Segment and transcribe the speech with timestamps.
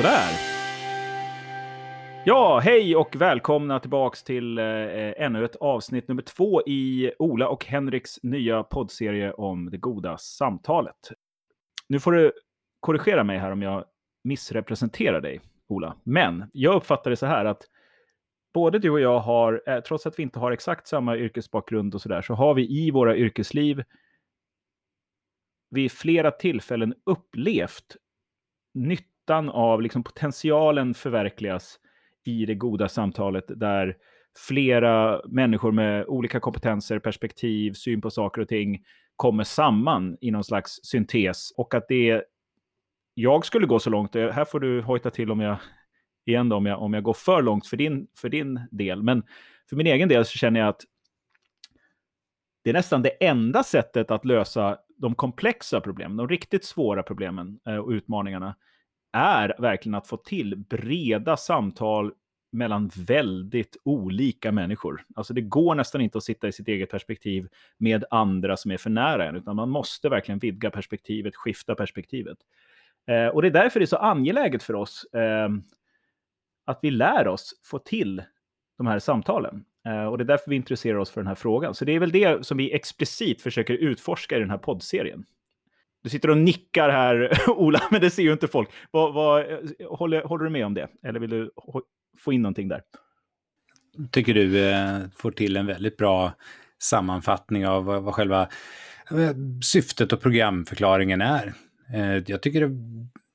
[0.00, 0.39] Sådär.
[2.30, 4.64] Ja, hej och välkomna tillbaks till eh,
[5.16, 10.96] ännu ett avsnitt nummer två i Ola och Henriks nya poddserie om det goda samtalet.
[11.88, 12.32] Nu får du
[12.80, 13.84] korrigera mig här om jag
[14.24, 15.96] missrepresenterar dig, Ola.
[16.04, 17.62] Men jag uppfattar det så här att
[18.54, 22.02] både du och jag har, eh, trots att vi inte har exakt samma yrkesbakgrund och
[22.02, 23.82] sådär, så har vi i våra yrkesliv
[25.70, 27.96] vid flera tillfällen upplevt
[28.74, 31.79] nyttan av liksom potentialen förverkligas
[32.24, 33.96] i det goda samtalet där
[34.48, 38.84] flera människor med olika kompetenser, perspektiv, syn på saker och ting
[39.16, 41.52] kommer samman i någon slags syntes.
[41.56, 42.24] Och att det...
[43.14, 45.56] Jag skulle gå så långt, eh, här får du hojta till om jag,
[46.26, 49.02] igen då, om jag, om jag går för långt för din, för din del.
[49.02, 49.22] Men
[49.68, 50.80] för min egen del så känner jag att
[52.64, 57.60] det är nästan det enda sättet att lösa de komplexa problemen, de riktigt svåra problemen
[57.66, 58.56] eh, och utmaningarna
[59.12, 62.12] är verkligen att få till breda samtal
[62.52, 65.04] mellan väldigt olika människor.
[65.14, 68.76] Alltså det går nästan inte att sitta i sitt eget perspektiv med andra som är
[68.76, 72.38] för nära en, utan man måste verkligen vidga perspektivet, skifta perspektivet.
[73.06, 75.48] Eh, och det är därför det är så angeläget för oss eh,
[76.64, 78.22] att vi lär oss få till
[78.78, 79.64] de här samtalen.
[79.86, 81.74] Eh, och det är därför vi intresserar oss för den här frågan.
[81.74, 85.24] Så det är väl det som vi explicit försöker utforska i den här poddserien.
[86.02, 88.68] Du sitter och nickar här, Ola, men det ser ju inte folk.
[88.90, 89.46] Vad, vad,
[89.88, 90.88] håller, håller du med om det?
[91.02, 91.50] Eller vill du
[92.18, 92.82] få in någonting där?
[94.10, 96.32] Tycker du eh, får till en väldigt bra
[96.82, 98.42] sammanfattning av vad, vad själva
[99.10, 101.54] eh, syftet och programförklaringen är.
[101.94, 102.76] Eh, jag tycker det,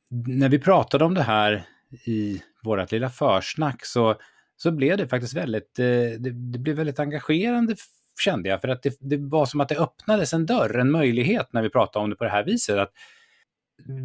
[0.09, 1.66] när vi pratade om det här
[2.05, 4.15] i vårt lilla försnack så,
[4.58, 5.86] så blev det faktiskt väldigt, eh,
[6.20, 7.75] det, det blev väldigt engagerande
[8.20, 8.61] kände jag.
[8.61, 11.70] För att det, det, var som att det öppnades en dörr, en möjlighet när vi
[11.70, 12.77] pratade om det på det här viset.
[12.77, 12.92] Att,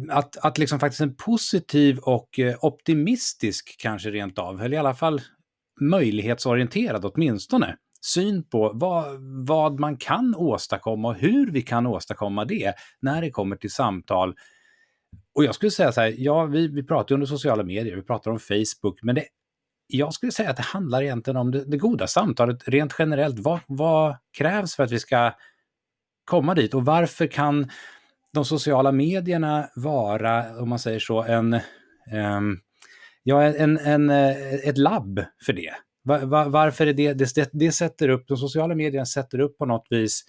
[0.09, 4.93] att, att liksom faktiskt en positiv och eh, optimistisk kanske rent av, eller i alla
[4.93, 5.21] fall
[5.81, 9.05] möjlighetsorienterad åtminstone, syn på vad,
[9.47, 14.35] vad man kan åstadkomma och hur vi kan åstadkomma det när det kommer till samtal.
[15.35, 18.31] Och jag skulle säga så här, ja, vi, vi pratar under sociala medier, vi pratar
[18.31, 19.25] om Facebook, men det
[19.91, 23.39] jag skulle säga att det handlar egentligen om det, det goda samtalet rent generellt.
[23.39, 25.31] Vad, vad, krävs för att vi ska
[26.25, 27.69] komma dit och varför kan
[28.33, 31.53] de sociala medierna vara, om man säger så, en,
[32.13, 32.59] um,
[33.23, 35.73] ja, en, en, eh, ett labb för det?
[36.03, 39.65] Var, var, varför är det, det, det sätter upp, de sociala medierna sätter upp på
[39.65, 40.23] något vis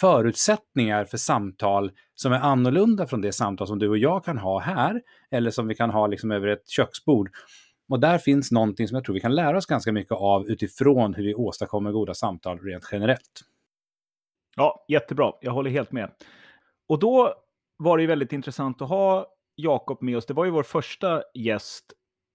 [0.00, 4.60] förutsättningar för samtal som är annorlunda från det samtal som du och jag kan ha
[4.60, 7.30] här, eller som vi kan ha liksom över ett köksbord.
[7.92, 11.14] Och där finns någonting som jag tror vi kan lära oss ganska mycket av utifrån
[11.14, 13.40] hur vi åstadkommer goda samtal rent generellt.
[14.56, 15.32] Ja, jättebra.
[15.40, 16.10] Jag håller helt med.
[16.88, 17.34] Och då
[17.76, 19.26] var det ju väldigt intressant att ha
[19.56, 20.26] Jakob med oss.
[20.26, 21.84] Det var ju vår första gäst.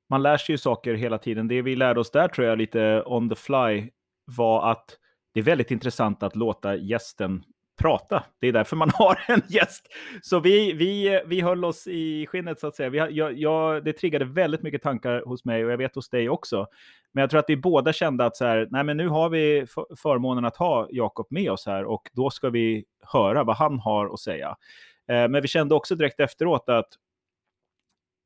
[0.09, 1.47] Man lär sig ju saker hela tiden.
[1.47, 3.89] Det vi lärde oss där tror jag lite on the fly
[4.25, 4.97] var att
[5.34, 7.44] det är väldigt intressant att låta gästen
[7.78, 8.24] prata.
[8.40, 9.88] Det är därför man har en gäst.
[10.22, 12.90] Så vi, vi, vi höll oss i skinnet så att säga.
[12.90, 16.30] Vi, jag, jag, det triggade väldigt mycket tankar hos mig och jag vet hos dig
[16.30, 16.68] också.
[17.12, 19.66] Men jag tror att vi båda kände att så här, nej men nu har vi
[19.98, 24.14] förmånen att ha Jakob med oss här och då ska vi höra vad han har
[24.14, 24.56] att säga.
[25.08, 26.88] Eh, men vi kände också direkt efteråt att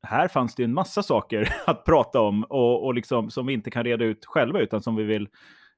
[0.08, 3.72] här fanns det en massa saker att prata om och, och liksom, som vi inte
[3.72, 5.28] kan reda ut själva utan som vi vill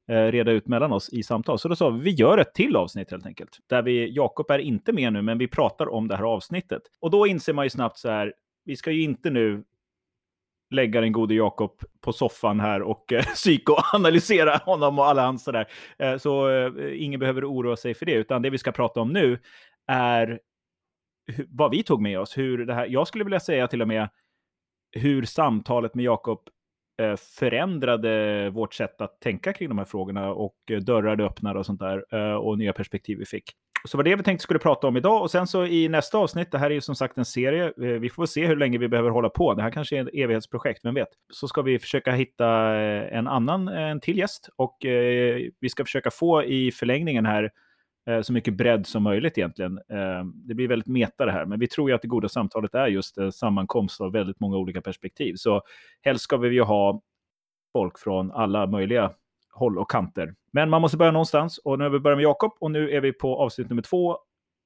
[0.07, 1.59] Eh, reda ut mellan oss i samtal.
[1.59, 3.59] Så då sa vi, vi gör ett till avsnitt helt enkelt.
[3.69, 6.81] Där vi, Jakob är inte med nu, men vi pratar om det här avsnittet.
[6.99, 8.33] Och då inser man ju snabbt så här,
[8.65, 9.63] vi ska ju inte nu
[10.71, 15.67] lägga den gode Jakob på soffan här och eh, psykoanalysera honom och alla hans sådär.
[15.99, 19.13] Eh, så eh, ingen behöver oroa sig för det, utan det vi ska prata om
[19.13, 19.39] nu
[19.87, 20.39] är
[21.47, 22.38] vad vi tog med oss.
[22.38, 24.09] Hur det här, jag skulle vilja säga till och med
[24.91, 26.49] hur samtalet med Jakob
[27.01, 31.60] Eh, förändrade vårt sätt att tänka kring de här frågorna och eh, dörrar det öppnade
[31.60, 33.51] och sånt där eh, och nya perspektiv vi fick.
[33.86, 36.51] Så var det vi tänkte skulle prata om idag och sen så i nästa avsnitt,
[36.51, 39.10] det här är ju som sagt en serie, vi får se hur länge vi behöver
[39.10, 41.07] hålla på, det här kanske är ett evighetsprojekt, vem vet?
[41.34, 42.48] Så ska vi försöka hitta
[42.78, 44.78] en annan, en till gäst och
[45.60, 47.51] vi ska försöka få i förlängningen här
[48.05, 49.77] Eh, så mycket bredd som möjligt egentligen.
[49.77, 52.75] Eh, det blir väldigt meta det här, men vi tror ju att det goda samtalet
[52.75, 55.35] är just en sammankomst av väldigt många olika perspektiv.
[55.35, 55.61] Så
[56.01, 57.01] helst ska vi ju ha
[57.73, 59.11] folk från alla möjliga
[59.51, 60.35] håll och kanter.
[60.51, 63.01] Men man måste börja någonstans och nu har vi börjat med Jakob och nu är
[63.01, 64.17] vi på avsnitt nummer två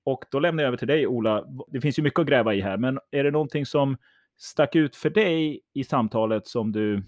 [0.06, 1.46] Och då lämnar jag över till dig, Ola.
[1.68, 3.98] Det finns ju mycket att gräva i här, men är det någonting som
[4.38, 7.04] stack ut för dig i samtalet som du,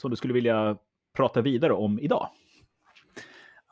[0.00, 0.76] som du skulle vilja
[1.16, 2.28] prata vidare om idag?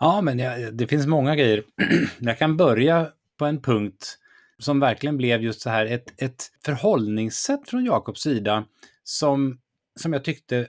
[0.01, 1.63] Ja, men jag, det finns många grejer.
[2.19, 4.19] jag kan börja på en punkt
[4.59, 8.65] som verkligen blev just så här ett, ett förhållningssätt från Jakobs sida
[9.05, 9.59] som,
[10.01, 10.69] som jag tyckte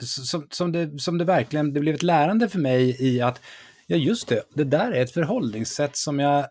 [0.00, 3.40] som, som, det, som det verkligen det blev ett lärande för mig i att
[3.86, 6.46] ja just det, det där är ett förhållningssätt som jag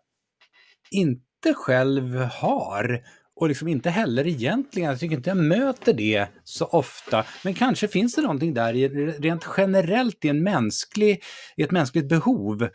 [0.91, 3.03] inte själv har
[3.35, 7.25] och liksom inte heller egentligen, jag tycker inte jag möter det så ofta.
[7.43, 8.87] Men kanske finns det någonting där i,
[9.19, 11.23] rent generellt i, en mänsklig,
[11.57, 12.69] i ett mänskligt behov.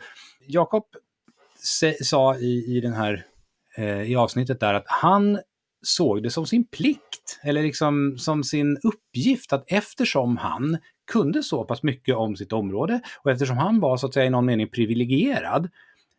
[0.47, 0.83] Jakob
[2.03, 3.25] sa i, i, den här,
[3.77, 5.39] eh, i avsnittet där att han
[5.81, 10.77] såg det som sin plikt, eller liksom som sin uppgift, att eftersom han
[11.11, 14.29] kunde så pass mycket om sitt område och eftersom han var så att säga i
[14.29, 15.69] någon mening privilegierad,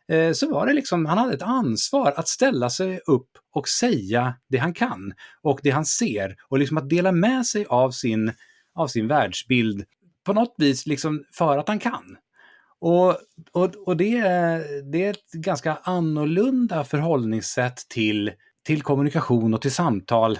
[0.09, 4.33] eh, så var det liksom, han hade ett ansvar att ställa sig upp och säga
[4.49, 8.33] det han kan och det han ser och liksom att dela med sig av sin,
[8.75, 9.85] av sin världsbild
[10.25, 12.17] på något vis liksom för att han kan.
[12.81, 13.09] Och,
[13.51, 14.21] och, och det,
[14.91, 18.31] det är ett ganska annorlunda förhållningssätt till,
[18.65, 20.39] till kommunikation och till samtal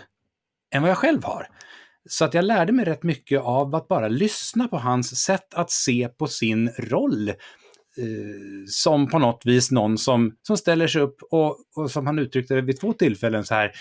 [0.76, 1.48] än vad jag själv har.
[2.10, 5.72] Så att jag lärde mig rätt mycket av att bara lyssna på hans sätt att
[5.72, 7.32] se på sin roll.
[8.00, 12.20] Eh, som på något vis någon som, som ställer sig upp och, och som han
[12.20, 13.72] uttryckte det vid två tillfällen så här,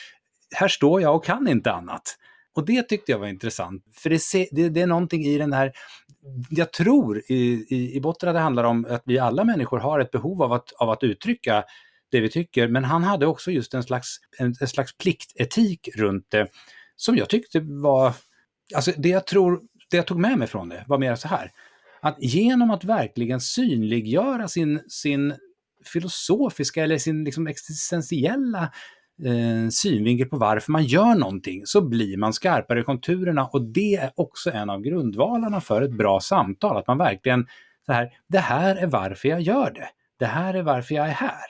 [0.54, 2.16] här står jag och kan inte annat.
[2.54, 5.72] Och det tyckte jag var intressant, för det, det, det är någonting i den här,
[6.50, 10.00] jag tror i, i, i botten att det handlar om att vi alla människor har
[10.00, 11.64] ett behov av att, av att uttrycka
[12.10, 16.26] det vi tycker, men han hade också just en slags, en, en slags pliktetik runt
[16.30, 16.48] det
[16.96, 18.12] som jag tyckte var,
[18.74, 19.60] alltså det jag tror,
[19.90, 21.52] det jag tog med mig från det var mer så här,
[22.00, 25.34] att genom att verkligen synliggöra sin, sin
[25.84, 28.62] filosofiska eller sin liksom existentiella
[29.24, 33.94] eh, synvinkel på varför man gör någonting så blir man skarpare i konturerna och det
[33.94, 37.46] är också en av grundvalarna för ett bra samtal, att man verkligen
[37.86, 39.88] så här, det här är varför jag gör det.
[40.18, 41.46] Det här är varför jag är här.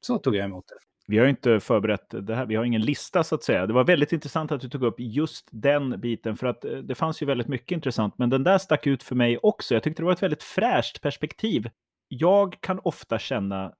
[0.00, 0.89] Så tog jag emot det.
[1.10, 3.66] Vi har inte förberett det här, vi har ingen lista så att säga.
[3.66, 6.94] Det var väldigt intressant att du tog upp just den biten, för att eh, det
[6.94, 9.74] fanns ju väldigt mycket intressant, men den där stack ut för mig också.
[9.74, 11.70] Jag tyckte det var ett väldigt fräscht perspektiv.
[12.08, 13.74] Jag kan ofta känna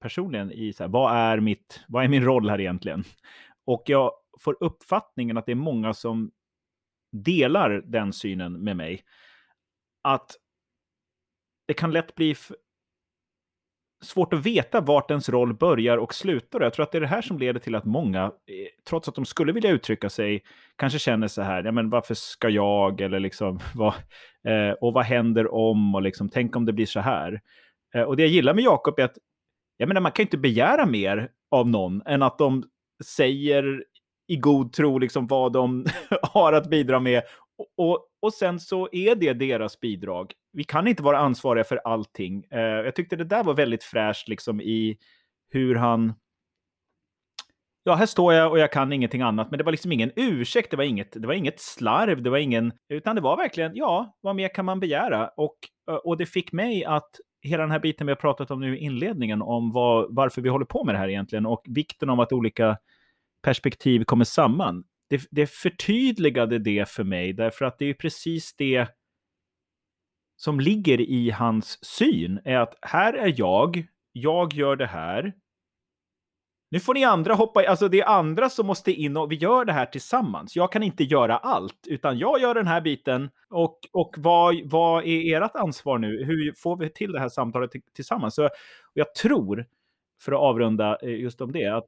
[0.00, 3.04] personligen i så här, vad är, mitt, vad är min roll här egentligen?
[3.64, 6.30] Och jag får uppfattningen att det är många som
[7.12, 9.02] delar den synen med mig.
[10.02, 10.36] Att
[11.66, 12.34] det kan lätt bli
[14.02, 16.60] svårt att veta vart ens roll börjar och slutar.
[16.60, 18.30] Jag tror att det är det här som leder till att många, eh,
[18.88, 20.42] trots att de skulle vilja uttrycka sig,
[20.76, 23.94] kanske känner så här, ja men varför ska jag, eller liksom, vad,
[24.48, 27.40] eh, och vad händer om, och liksom, tänk om det blir så här.
[27.94, 29.18] Eh, och det jag gillar med Jakob är att,
[29.76, 32.64] jag menar, man kan inte begära mer av någon än att de
[33.04, 33.84] säger
[34.28, 35.86] i god tro liksom vad de
[36.22, 37.22] har att bidra med.
[37.76, 42.44] Och, och, sen så är det deras bidrag vi kan inte vara ansvariga för allting.
[42.50, 44.98] Eh, jag tyckte det där var väldigt fräscht liksom i
[45.50, 46.14] hur han...
[47.84, 50.70] Ja, här står jag och jag kan ingenting annat, men det var liksom ingen ursäkt,
[50.70, 52.72] det var inget, det var inget slarv, det var ingen...
[52.88, 55.28] Utan det var verkligen, ja, vad mer kan man begära?
[55.28, 55.56] Och,
[56.04, 57.10] och det fick mig att
[57.42, 60.48] hela den här biten vi har pratat om nu i inledningen, om vad, varför vi
[60.48, 62.78] håller på med det här egentligen och vikten av att olika
[63.42, 64.84] perspektiv kommer samman.
[65.12, 68.88] Det, det förtydligade det för mig, därför att det är precis det
[70.36, 75.32] som ligger i hans syn är att här är jag, jag gör det här.
[76.70, 79.64] Nu får ni andra hoppa, alltså det är andra som måste in och vi gör
[79.64, 80.56] det här tillsammans.
[80.56, 85.04] Jag kan inte göra allt, utan jag gör den här biten och, och vad, vad
[85.04, 86.24] är ert ansvar nu?
[86.24, 88.34] Hur får vi till det här samtalet tillsammans?
[88.34, 88.48] Så
[88.92, 89.66] jag tror,
[90.20, 91.86] för att avrunda eh, just om det, att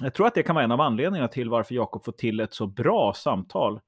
[0.00, 2.54] jag tror att det kan vara en av anledningarna till varför Jakob får till ett
[2.54, 3.80] så bra samtal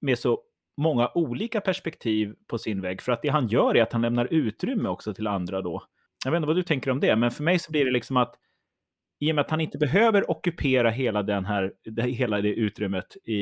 [0.00, 0.40] med så
[0.76, 3.02] många olika perspektiv på sin väg.
[3.02, 5.82] För att det han gör är att han lämnar utrymme också till andra då.
[6.24, 8.16] Jag vet inte vad du tänker om det, men för mig så blir det liksom
[8.16, 8.34] att
[9.18, 13.40] i och med att han inte behöver ockupera hela, den här, hela det utrymmet i,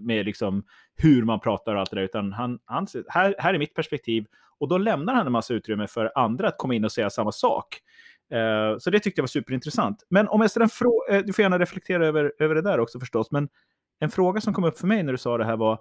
[0.00, 0.64] med liksom
[0.96, 4.26] hur man pratar och allt det där, utan han, han, här, här är mitt perspektiv
[4.58, 7.32] och då lämnar han en massa utrymme för andra att komma in och säga samma
[7.32, 7.80] sak.
[8.32, 10.06] Eh, så det tyckte jag var superintressant.
[10.08, 12.80] Men om jag ställer en fråga, eh, du får gärna reflektera över, över det där
[12.80, 13.48] också förstås, men
[13.98, 15.80] en fråga som kom upp för mig när du sa det här var,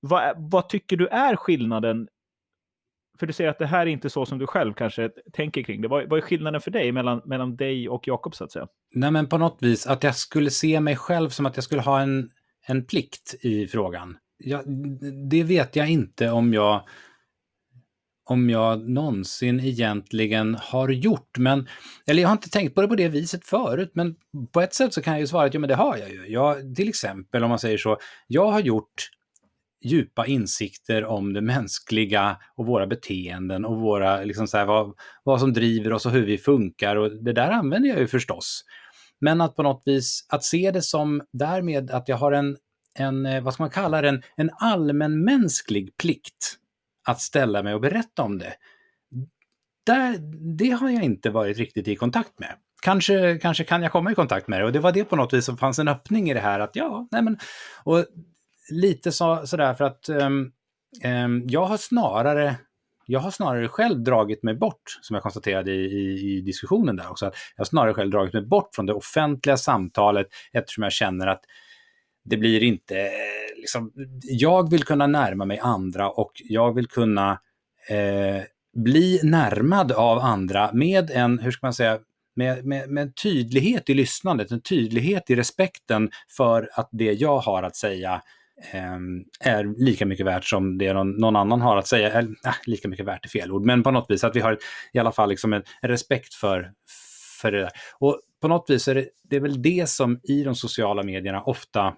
[0.00, 2.08] vad, vad tycker du är skillnaden?
[3.18, 5.82] För du säger att det här är inte så som du själv kanske tänker kring
[5.82, 5.88] det.
[5.88, 8.66] Vad, vad är skillnaden för dig mellan, mellan dig och Jakob så att säga?
[8.94, 11.82] Nej, men på något vis att jag skulle se mig själv som att jag skulle
[11.82, 12.30] ha en,
[12.66, 14.16] en plikt i frågan.
[14.38, 14.62] Jag,
[15.30, 16.82] det vet jag inte om jag
[18.30, 21.38] om jag någonsin egentligen har gjort.
[21.38, 21.68] Men,
[22.06, 24.14] eller jag har inte tänkt på det på det viset förut, men
[24.52, 26.26] på ett sätt så kan jag ju svara att jo, men det har jag ju.
[26.28, 29.10] Jag, till exempel, om man säger så, jag har gjort
[29.84, 34.94] djupa insikter om det mänskliga och våra beteenden och våra, liksom så här, vad,
[35.24, 36.96] vad som driver oss och hur vi funkar.
[36.96, 38.64] Och det där använder jag ju förstås.
[39.20, 42.56] Men att på något vis, att se det som därmed att jag har en,
[42.94, 46.59] en eh, vad ska man kalla det, en, en allmänmänsklig plikt
[47.08, 48.54] att ställa mig och berätta om det.
[49.86, 50.18] Där,
[50.56, 52.54] det har jag inte varit riktigt i kontakt med.
[52.82, 55.32] Kanske, kanske kan jag komma i kontakt med det och det var det på något
[55.32, 57.38] vis som fanns en öppning i det här att ja, nej men,
[57.84, 58.04] och
[58.70, 60.52] lite så, sådär för att um,
[61.04, 62.56] um, jag har snarare
[63.06, 67.10] jag har snarare själv dragit mig bort, som jag konstaterade i, i, i, diskussionen där
[67.10, 70.92] också, att jag har snarare själv dragit mig bort från det offentliga samtalet eftersom jag
[70.92, 71.40] känner att
[72.24, 73.10] det blir inte,
[73.56, 77.40] liksom, jag vill kunna närma mig andra och jag vill kunna
[77.88, 78.42] eh,
[78.74, 81.98] bli närmad av andra med en, hur ska man säga,
[82.36, 87.38] med, med, med en tydlighet i lyssnandet, en tydlighet i respekten för att det jag
[87.38, 88.22] har att säga
[88.72, 88.96] eh,
[89.40, 92.10] är lika mycket värt som det någon, någon annan har att säga.
[92.10, 94.58] Eller, eh, lika mycket värt är fel ord, men på något vis att vi har
[94.92, 96.72] i alla fall liksom en, en respekt för,
[97.40, 97.70] för det där.
[97.98, 101.42] Och på något vis är det, det är väl det som i de sociala medierna
[101.42, 101.94] ofta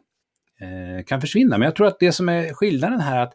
[0.63, 1.59] Eh, kan försvinna.
[1.59, 3.35] Men jag tror att det som är skillnaden här är att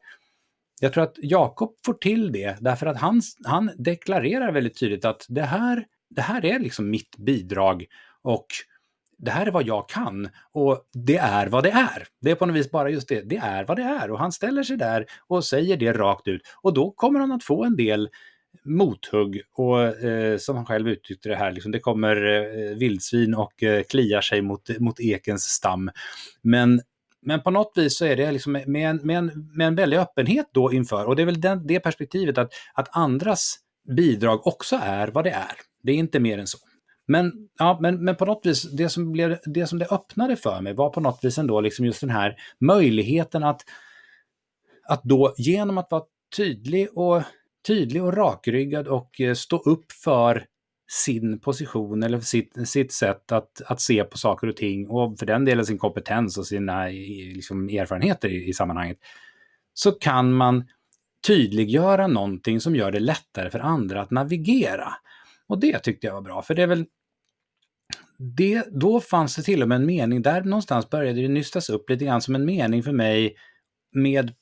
[0.79, 5.25] jag tror att Jakob får till det därför att han, han deklarerar väldigt tydligt att
[5.29, 7.85] det här, det här är liksom mitt bidrag
[8.21, 8.45] och
[9.17, 12.07] det här är vad jag kan och det är vad det är.
[12.21, 14.11] Det är på något vis bara just det, det är vad det är.
[14.11, 16.41] Och han ställer sig där och säger det rakt ut.
[16.61, 18.09] Och då kommer han att få en del
[18.63, 23.63] mothugg och eh, som han själv uttryckte det här, liksom, det kommer eh, vildsvin och
[23.63, 25.91] eh, kliar sig mot, mot ekens stam.
[26.41, 26.81] Men,
[27.21, 29.97] men på något vis så är det liksom med, en, med, en, med en väldig
[29.97, 33.55] öppenhet då inför, och det är väl den, det perspektivet att, att andras
[33.95, 35.51] bidrag också är vad det är.
[35.83, 36.57] Det är inte mer än så.
[37.07, 40.61] Men, ja, men, men på något vis, det som, blev, det som det öppnade för
[40.61, 43.61] mig var på något vis ändå liksom just den här möjligheten att,
[44.83, 46.03] att då genom att vara
[46.37, 47.21] tydlig och,
[47.67, 50.45] tydlig och rakryggad och eh, stå upp för
[50.87, 55.25] sin position eller sitt, sitt sätt att, att se på saker och ting och för
[55.25, 56.93] den delen sin kompetens och sina eh,
[57.33, 58.97] liksom, erfarenheter i, i sammanhanget,
[59.73, 60.67] så kan man
[61.27, 64.93] tydliggöra någonting som gör det lättare för andra att navigera.
[65.47, 66.85] Och det tyckte jag var bra, för det är väl
[68.17, 71.89] det, då fanns det till och med en mening, där någonstans började det nystas upp
[71.89, 73.35] lite grann som en mening för mig
[73.91, 74.33] med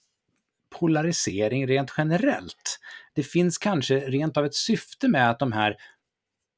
[0.80, 2.80] polarisering rent generellt.
[3.14, 5.76] Det finns kanske rent av ett syfte med att de här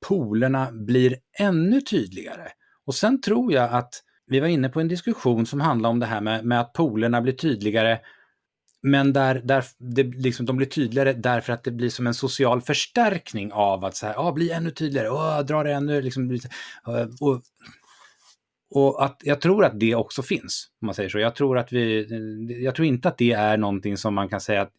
[0.08, 2.48] polerna blir ännu tydligare.
[2.86, 3.94] Och sen tror jag att
[4.28, 7.22] vi var inne på en diskussion som handlade om det här med, med att polerna
[7.22, 8.00] blir tydligare
[8.82, 12.62] men där, där det, liksom, de blir tydligare därför att det blir som en social
[12.62, 17.08] förstärkning av att så här, ah, bli ännu tydligare, oh, dra det ännu, liksom, eh,
[17.20, 17.42] och,
[18.70, 21.20] och att jag tror att det också finns, om man säger så.
[21.20, 24.42] Jag tror, att vi, eh, jag tror inte att det är någonting som man kan
[24.42, 24.72] säga att,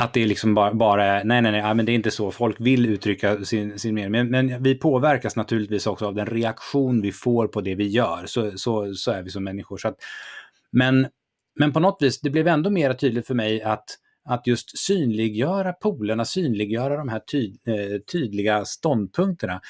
[0.00, 2.30] att det är liksom bara, bara är, nej, nej, nej, men det är inte så.
[2.30, 4.10] Folk vill uttrycka sin, sin mening.
[4.10, 8.26] Men, men vi påverkas naturligtvis också av den reaktion vi får på det vi gör.
[8.26, 9.76] Så, så, så är vi som människor.
[9.78, 9.96] Så att,
[10.72, 11.06] men
[11.54, 13.84] men på något vis, det blev ändå mer tydligt för mig att,
[14.24, 19.60] att just synliggöra polerna, synliggöra de här tyd, eh, tydliga ståndpunkterna.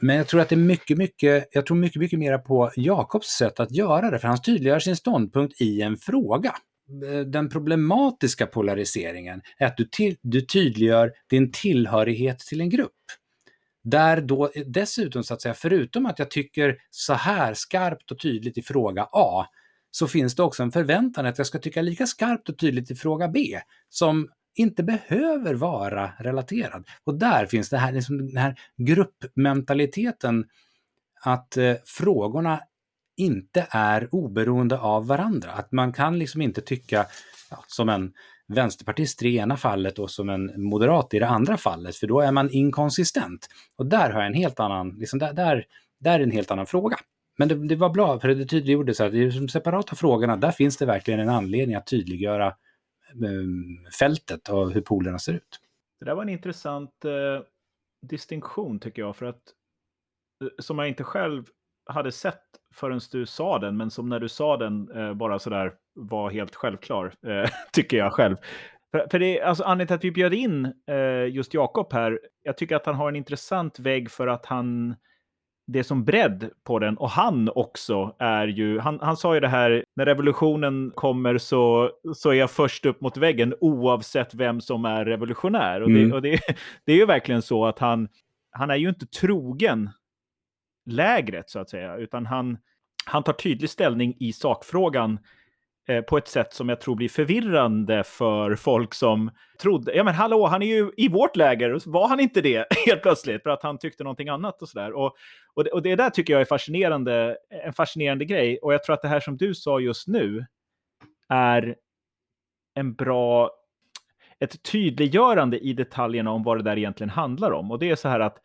[0.00, 3.26] Men jag tror att det är mycket, mycket, jag tror mycket, mycket mera på Jakobs
[3.26, 6.54] sätt att göra det, för han tydliggör sin ståndpunkt i en fråga.
[7.04, 12.92] Eh, den problematiska polariseringen är att du, till, du tydliggör din tillhörighet till en grupp.
[13.84, 18.20] Där då eh, dessutom, så att säga, förutom att jag tycker så här skarpt och
[18.20, 19.46] tydligt i fråga A,
[19.90, 22.94] så finns det också en förväntan att jag ska tycka lika skarpt och tydligt i
[22.94, 26.86] fråga B, som inte behöver vara relaterad.
[27.04, 30.44] Och där finns det här, liksom den här gruppmentaliteten
[31.24, 32.60] att eh, frågorna
[33.16, 35.50] inte är oberoende av varandra.
[35.50, 37.06] Att man kan liksom inte tycka
[37.50, 38.12] ja, som en
[38.48, 42.20] vänsterpartist i det ena fallet och som en moderat i det andra fallet, för då
[42.20, 43.48] är man inkonsistent.
[43.76, 45.64] Och där har jag en helt annan, liksom där, där,
[46.00, 46.96] där är en helt annan fråga.
[47.38, 50.50] Men det, det, var bra, för det tydliggjorde så att i de separata frågorna, där
[50.50, 52.54] finns det verkligen en anledning att tydliggöra
[53.14, 55.60] um, fältet av hur polerna ser ut.
[55.98, 57.44] Det där var en intressant eh,
[58.02, 59.42] distinktion tycker jag, för att
[60.42, 61.44] eh, som jag inte själv
[61.86, 62.42] hade sett
[62.76, 66.54] förrän du sa den, men som när du sa den eh, bara sådär var helt
[66.54, 68.36] självklar, eh, tycker jag själv.
[68.90, 72.20] För, för det är alltså anledningen till att vi bjöd in eh, just Jakob här,
[72.42, 74.96] jag tycker att han har en intressant vägg för att han
[75.66, 76.96] det är som bredd på den.
[76.96, 81.90] Och han också är ju, han, han sa ju det här, när revolutionen kommer så,
[82.14, 85.80] så är jag först upp mot väggen oavsett vem som är revolutionär.
[85.80, 86.08] Och, mm.
[86.08, 86.40] det, och det,
[86.84, 88.08] det är ju verkligen så att han,
[88.50, 89.90] han är ju inte trogen
[90.86, 92.58] lägret så att säga, utan han,
[93.06, 95.18] han tar tydlig ställning i sakfrågan
[95.88, 100.14] Eh, på ett sätt som jag tror blir förvirrande för folk som trodde, ja men
[100.14, 103.62] hallå, han är ju i vårt läger, var han inte det helt plötsligt för att
[103.62, 104.92] han tyckte någonting annat och sådär.
[104.92, 105.16] Och,
[105.54, 108.58] och, det, och det där tycker jag är fascinerande, en fascinerande grej.
[108.62, 110.46] Och jag tror att det här som du sa just nu
[111.28, 111.76] är
[112.74, 113.50] en bra,
[114.38, 117.70] ett tydliggörande i detaljerna om vad det där egentligen handlar om.
[117.70, 118.38] Och det är så här att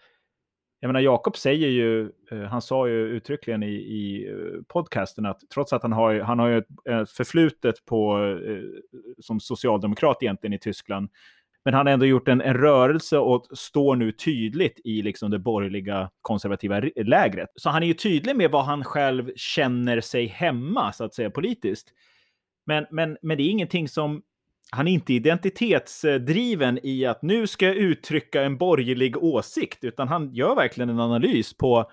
[0.84, 5.40] jag menar, Jakob säger ju, eh, han sa ju uttryckligen i, i eh, podcasten att
[5.54, 10.60] trots att han har, han har ju ett förflutet på, eh, som socialdemokrat egentligen i
[10.60, 11.10] Tyskland,
[11.66, 15.40] men han har ändå gjort en, en rörelse och står nu tydligt i liksom det
[15.40, 17.50] borgerliga konservativa lägret.
[17.56, 21.30] Så han är ju tydlig med vad han själv känner sig hemma, så att säga,
[21.30, 21.94] politiskt.
[22.66, 24.22] Men, men, men det är ingenting som
[24.72, 30.34] han är inte identitetsdriven i att nu ska jag uttrycka en borgerlig åsikt, utan han
[30.34, 31.92] gör verkligen en analys på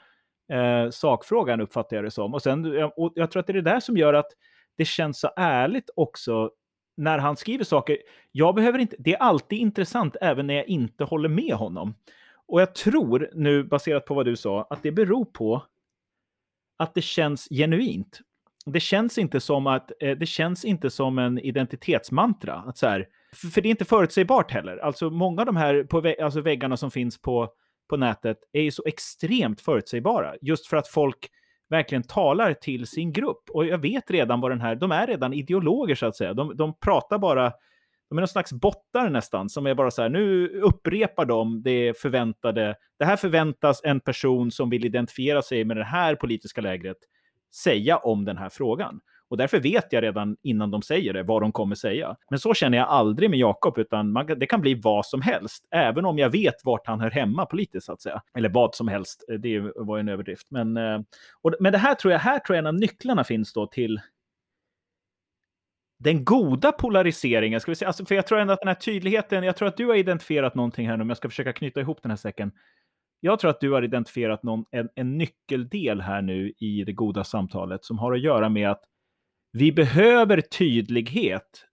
[0.52, 2.34] eh, sakfrågan, uppfattar jag det som.
[2.34, 4.32] Och, sen, och jag tror att det är det där som gör att
[4.76, 6.50] det känns så ärligt också
[6.96, 7.98] när han skriver saker.
[8.32, 11.94] Jag behöver inte, det är alltid intressant även när jag inte håller med honom.
[12.46, 15.62] Och jag tror nu, baserat på vad du sa, att det beror på
[16.76, 18.20] att det känns genuint
[18.72, 22.54] det känns inte som att eh, det känns inte som en identitetsmantra.
[22.54, 23.06] Att så här,
[23.36, 24.76] för, för, det är inte förutsägbart heller.
[24.76, 27.48] Alltså många av de här på vä alltså väggarna som finns på,
[27.90, 30.34] på nätet är ju så extremt förutsägbara.
[30.40, 31.28] Just för att folk
[31.70, 33.50] verkligen talar till sin grupp.
[33.50, 36.34] Och jag vet redan vad den här, de är redan ideologer så att säga.
[36.34, 37.52] De, de pratar bara,
[38.08, 42.00] de är någon slags bottar nästan, som är bara så här, nu upprepar de det
[42.00, 42.74] förväntade.
[42.98, 46.96] Det här förväntas en person som vill identifiera sig med det här politiska lägret
[47.54, 49.00] säga om den här frågan.
[49.30, 52.16] Och därför vet jag redan innan de säger det vad de kommer säga.
[52.30, 55.68] Men så känner jag aldrig med Jakob, utan man, det kan bli vad som helst.
[55.70, 58.22] Även om jag vet vart han hör hemma politiskt, så att säga.
[58.34, 60.50] Eller vad som helst, eh, det var en överdrift.
[60.50, 61.00] Men, eh,
[61.42, 64.00] och, men det här tror jag, här tror jag en av nycklarna finns då till
[65.98, 67.86] den goda polariseringen, ska vi säga.
[67.86, 70.54] Alltså, för jag tror ändå att den här tydligheten, jag tror att du har identifierat
[70.54, 72.52] någonting här nu, om jag ska försöka knyta ihop den här säcken
[73.20, 77.24] jag tror att du har identifierat någon, en, en nyckeldel här nu i det goda
[77.24, 78.84] samtalet som har att göra med att
[79.52, 81.64] vi behöver tydlighet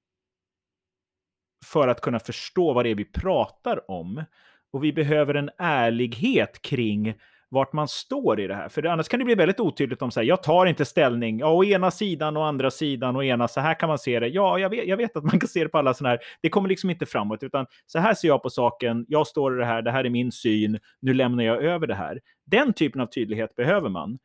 [1.66, 4.24] för att kunna förstå vad det är vi pratar om.
[4.72, 7.14] Och vi behöver en ärlighet kring
[7.56, 8.70] vart man står i det här.
[8.70, 11.48] För annars kan det bli väldigt otydligt om så här, jag tar inte ställning, ja,
[11.48, 14.28] å ena sidan och andra sidan och ena, så här kan man se det.
[14.28, 16.50] Ja, jag vet, jag vet att man kan se det på alla sådana här, det
[16.50, 19.66] kommer liksom inte framåt, utan så här ser jag på saken, jag står i det
[19.66, 22.20] här, det här är min syn, nu lämnar jag över det här.
[22.46, 24.18] Den typen av tydlighet behöver man.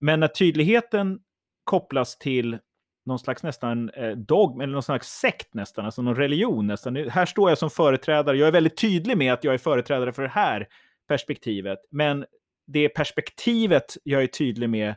[0.00, 1.18] Men när tydligheten
[1.64, 2.58] kopplas till
[3.06, 6.96] någon slags nästan eh, dogm, eller någon slags sekt nästan, alltså någon religion nästan.
[6.96, 10.22] Här står jag som företrädare, jag är väldigt tydlig med att jag är företrädare för
[10.22, 10.68] det här
[11.08, 12.24] perspektivet, men
[12.68, 14.94] det perspektivet jag är tydlig med,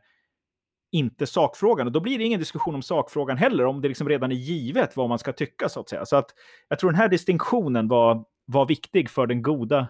[0.91, 1.87] inte sakfrågan.
[1.87, 4.97] Och då blir det ingen diskussion om sakfrågan heller, om det liksom redan är givet
[4.97, 6.05] vad man ska tycka, så att säga.
[6.05, 6.29] Så att
[6.67, 9.87] jag tror den här distinktionen var, var viktig för den goda,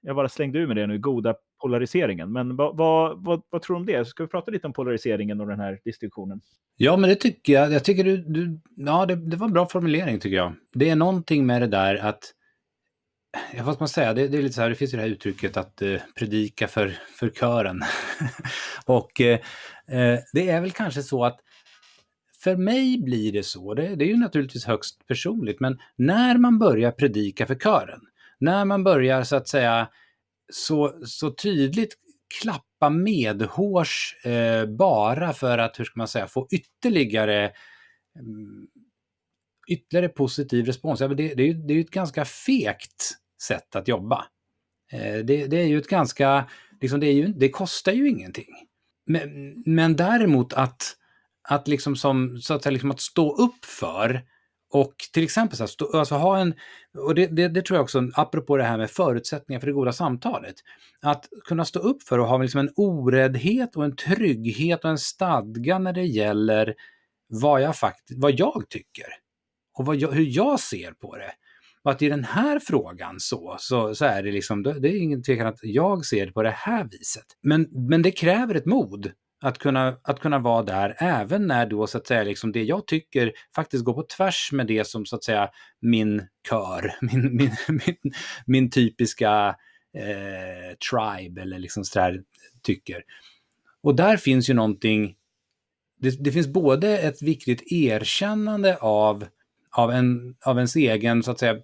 [0.00, 2.32] jag bara slängde ur med det nu, goda polariseringen.
[2.32, 4.04] Men vad, vad, vad, vad, tror du om det?
[4.04, 6.40] Ska vi prata lite om polariseringen och den här distinktionen?
[6.76, 7.72] Ja, men det tycker jag.
[7.72, 10.52] Jag tycker du, du ja, det, det var en bra formulering tycker jag.
[10.74, 12.34] Det är någonting med det där att
[13.56, 15.02] ja, vad ska man säga, det, det, är lite så här, det finns ju det
[15.02, 17.80] här uttrycket att eh, predika för, för kören.
[18.86, 19.40] och eh,
[19.88, 21.40] eh, det är väl kanske så att
[22.44, 26.58] för mig blir det så, det, det är ju naturligtvis högst personligt, men när man
[26.58, 28.00] börjar predika för kören,
[28.38, 29.88] när man börjar så att säga
[30.52, 31.94] så, så tydligt
[32.40, 37.52] klappa medhårs eh, bara för att, hur ska man säga, få ytterligare
[38.20, 38.66] mm,
[39.68, 41.00] ytterligare positiv respons.
[41.00, 43.12] Ja, det, det, är ju, det är ju ett ganska fegt
[43.44, 44.24] sätt att jobba.
[44.92, 46.48] Eh, det, det, är ju ett ganska,
[46.80, 48.54] liksom det, är ju, det kostar ju ingenting.
[49.06, 50.96] Men, men däremot att,
[51.48, 54.22] att, liksom som, så att, liksom att stå upp för
[54.74, 56.54] och till exempel så här, stå, alltså ha en,
[56.98, 59.92] och det, det, det, tror jag också, apropå det här med förutsättningar för det goda
[59.92, 60.54] samtalet,
[61.02, 64.98] att kunna stå upp för och ha liksom en oräddhet och en trygghet och en
[64.98, 66.74] stadga när det gäller
[67.28, 69.06] vad jag, fakt vad jag tycker
[69.78, 71.32] och vad jag, hur jag ser på det.
[71.84, 75.22] Och att i den här frågan så, så, så är det liksom, det är ingen
[75.22, 77.26] tvekan att jag ser det på det här viset.
[77.42, 79.12] Men, men det kräver ett mod
[79.44, 82.86] att kunna, att kunna vara där även när då så att säga liksom det jag
[82.86, 87.52] tycker faktiskt går på tvärs med det som så att säga min kör, min, min,
[87.68, 88.14] min,
[88.46, 89.56] min typiska
[89.98, 92.22] eh, tribe eller liksom sådär
[92.62, 93.02] tycker.
[93.82, 95.14] Och där finns ju någonting,
[96.00, 99.24] det, det, finns både ett viktigt erkännande av,
[99.74, 101.56] av, en, av ens egen, så att säga,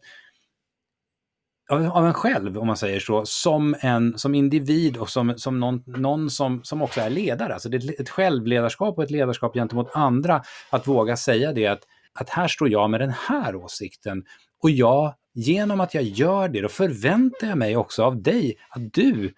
[1.71, 5.61] av, av en själv, om man säger så, som, en, som individ och som, som
[5.61, 7.55] någon, någon som, som också är ledare.
[7.55, 11.67] Alltså det är ett, ett självledarskap och ett ledarskap gentemot andra, att våga säga det
[11.67, 11.83] att,
[12.15, 14.25] att här står jag med den här åsikten
[14.63, 18.93] och jag, genom att jag gör det, då förväntar jag mig också av dig att
[18.93, 19.35] du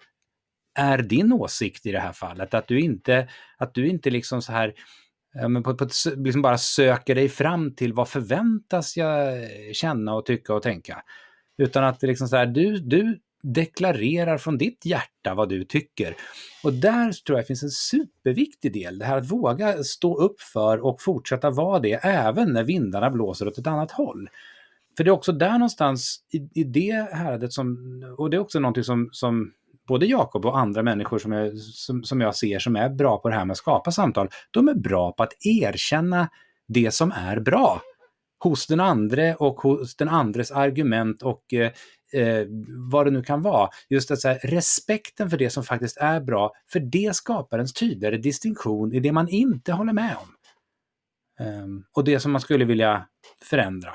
[0.75, 2.53] är din åsikt i det här fallet.
[2.53, 4.73] Att du inte, att du inte liksom så här
[5.39, 9.37] Eh, men på, på, liksom bara söker dig fram till vad förväntas jag
[9.73, 11.03] känna och tycka och tänka.
[11.57, 16.15] Utan att det liksom så här, du, du deklarerar från ditt hjärta vad du tycker.
[16.63, 20.85] Och där tror jag finns en superviktig del, det här att våga stå upp för
[20.85, 24.29] och fortsätta vara det även när vindarna blåser åt ett annat håll.
[24.97, 28.59] För det är också där någonstans i, i det häradet som, och det är också
[28.59, 29.51] någonting som, som
[29.87, 33.29] både Jakob och andra människor som jag, som, som jag ser som är bra på
[33.29, 36.29] det här med att skapa samtal, de är bra på att erkänna
[36.67, 37.81] det som är bra
[38.43, 41.71] hos den andre och hos den andres argument och eh,
[42.13, 42.45] eh,
[42.91, 43.69] vad det nu kan vara.
[43.89, 48.17] Just att säga, respekten för det som faktiskt är bra, för det skapar en tydligare
[48.17, 50.29] distinktion i det man inte håller med om.
[51.45, 53.07] Um, och det som man skulle vilja
[53.43, 53.93] förändra.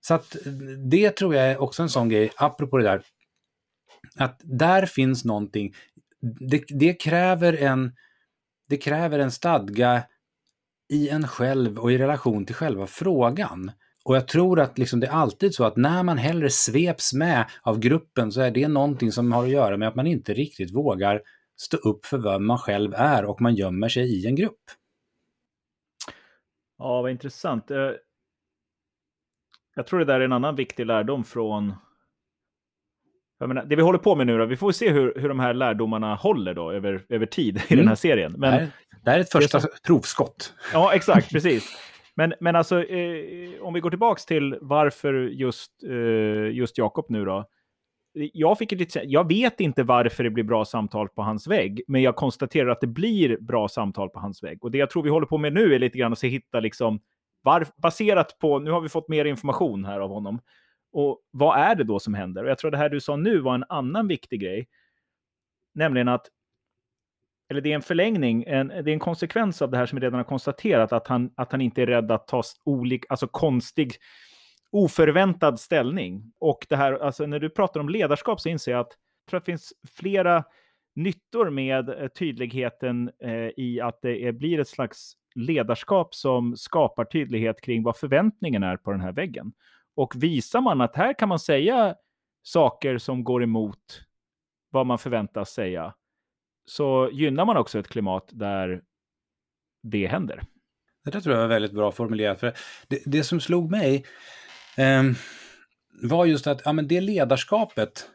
[0.00, 0.52] Så att eh,
[0.90, 3.02] det tror jag är också en sån grej, apropå det där,
[4.18, 5.74] att där finns någonting,
[6.50, 7.92] det, det kräver en
[8.68, 10.02] det kräver en stadga
[10.92, 13.70] i en själv och i relation till själva frågan.
[14.04, 17.46] Och jag tror att liksom det är alltid så att när man hellre sveps med
[17.62, 20.74] av gruppen så är det någonting som har att göra med att man inte riktigt
[20.74, 21.22] vågar
[21.56, 24.60] stå upp för vem man själv är och man gömmer sig i en grupp.
[26.78, 27.70] Ja, vad intressant.
[27.70, 27.90] Eh,
[29.74, 31.74] jag tror det där är en annan viktig lärdom från
[33.40, 35.54] Menar, det vi håller på med nu då, vi får se hur, hur de här
[35.54, 37.78] lärdomarna håller då över, över tid i mm.
[37.78, 38.32] den här serien.
[38.32, 38.68] Men det, här,
[39.04, 40.54] det här är ett första som, provskott.
[40.72, 41.78] Ja, exakt, precis.
[42.16, 47.24] Men, men alltså, eh, om vi går tillbaka till varför just, eh, just Jakob nu
[47.24, 47.44] då.
[48.32, 52.02] Jag, fick lite, jag vet inte varför det blir bra samtal på hans vägg, men
[52.02, 54.64] jag konstaterar att det blir bra samtal på hans vägg.
[54.64, 56.60] Och det jag tror vi håller på med nu är lite grann att se, hitta,
[56.60, 57.00] liksom,
[57.42, 60.40] var, baserat på, nu har vi fått mer information här av honom,
[60.94, 62.44] och vad är det då som händer?
[62.44, 64.68] Och jag tror det här du sa nu var en annan viktig grej.
[65.74, 66.28] Nämligen att,
[67.50, 70.06] eller det är en förlängning, en, det är en konsekvens av det här som vi
[70.06, 73.92] redan har konstaterat, att han, att han inte är rädd att ta olik, alltså konstig,
[74.70, 76.32] oförväntad ställning.
[76.38, 79.38] Och det här, alltså när du pratar om ledarskap så inser jag att jag tror
[79.38, 80.44] att det finns flera
[80.94, 87.04] nyttor med eh, tydligheten eh, i att det är, blir ett slags ledarskap som skapar
[87.04, 89.52] tydlighet kring vad förväntningen är på den här väggen.
[89.96, 91.94] Och visar man att här kan man säga
[92.42, 94.04] saker som går emot
[94.70, 95.94] vad man förväntas säga,
[96.66, 98.82] så gynnar man också ett klimat där
[99.82, 100.42] det händer.
[101.04, 102.40] Det där tror jag var väldigt bra formulerat.
[102.40, 102.54] För
[102.88, 104.04] det, det som slog mig
[104.76, 105.02] eh,
[106.02, 108.10] var just att ja, men det ledarskapet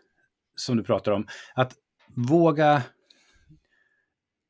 [0.55, 1.73] som du pratar om, att
[2.15, 2.83] våga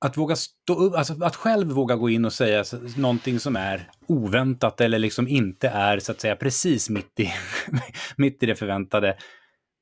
[0.01, 2.63] att våga stå upp, alltså att själv våga gå in och säga
[2.97, 7.31] någonting som är oväntat eller liksom inte är så att säga precis mitt i,
[8.17, 9.17] mitt i det förväntade.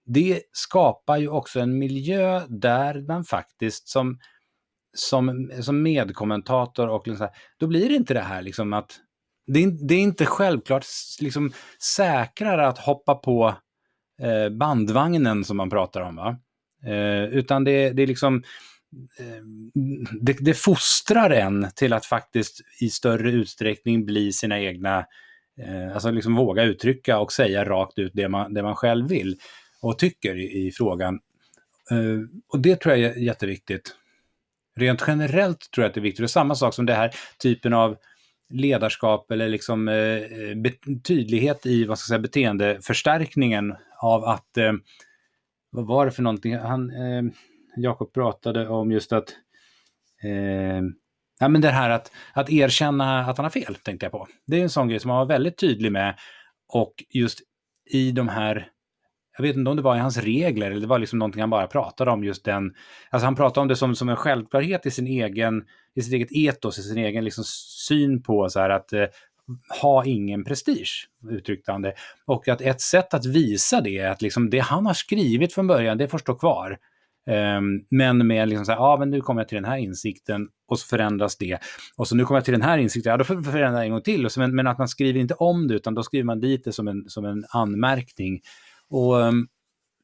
[0.06, 4.20] Det skapar ju också en miljö där man faktiskt som,
[4.98, 7.28] som, som medkommentator och liksom,
[7.60, 9.00] då blir det inte det här liksom att
[9.48, 10.86] det är, det är inte självklart
[11.22, 11.52] liksom
[11.96, 13.56] säkrare att hoppa på
[14.22, 16.16] eh, bandvagnen som man pratar om.
[16.16, 16.38] Va?
[16.86, 18.44] Eh, utan det, det är liksom
[19.20, 19.72] Ehm,
[20.22, 25.06] det, det fostrar en till att faktiskt i större utsträckning bli sina egna,
[25.62, 29.38] eh, alltså liksom våga uttrycka och säga rakt ut det man, det man själv vill
[29.82, 31.20] och tycker i, i frågan.
[31.92, 33.96] Eh, och det tror jag är jätteviktigt.
[34.76, 36.24] Rent generellt tror jag att det är viktigt.
[36.24, 37.98] Och samma sak som det här typen av
[38.50, 44.74] ledarskap eller liksom eh, eh tydlighet i vad ska jag säga, beteendeförstärkningen av att, eh,
[45.70, 47.24] vad var det för någonting, han, eh,
[47.78, 49.36] Jakob pratade om just att
[50.24, 50.82] eh,
[51.40, 54.28] ja, men det här att, att erkänna att han har fel, tänkte jag på.
[54.48, 56.16] Det är en sån grej som han var väldigt tydlig med.
[56.74, 57.40] Och just
[57.90, 58.70] i de här,
[59.38, 61.50] jag vet inte om det var i hans regler eller det var liksom någonting han
[61.50, 62.74] bara pratade om, just den,
[63.10, 66.32] alltså han pratade om det som, som en självklarhet i sin egen, i sitt eget
[66.32, 67.44] etos, i sin egen liksom
[67.88, 69.06] syn på så här att eh,
[69.82, 71.94] ha ingen prestige, uttryckte han det.
[72.26, 75.68] Och att ett sätt att visa det är att liksom det han har skrivit från
[75.68, 76.78] början, det får stå kvar.
[77.28, 79.78] Um, men med liksom så här, ja ah, men nu kommer jag till den här
[79.78, 81.58] insikten och så förändras det.
[81.96, 83.92] Och så nu kommer jag till den här insikten, ja då får jag förändra en
[83.92, 84.26] gång till.
[84.26, 86.64] Och så, men, men, att man skriver inte om det utan då skriver man dit
[86.64, 88.42] det som en, som en anmärkning.
[88.90, 89.48] Och um,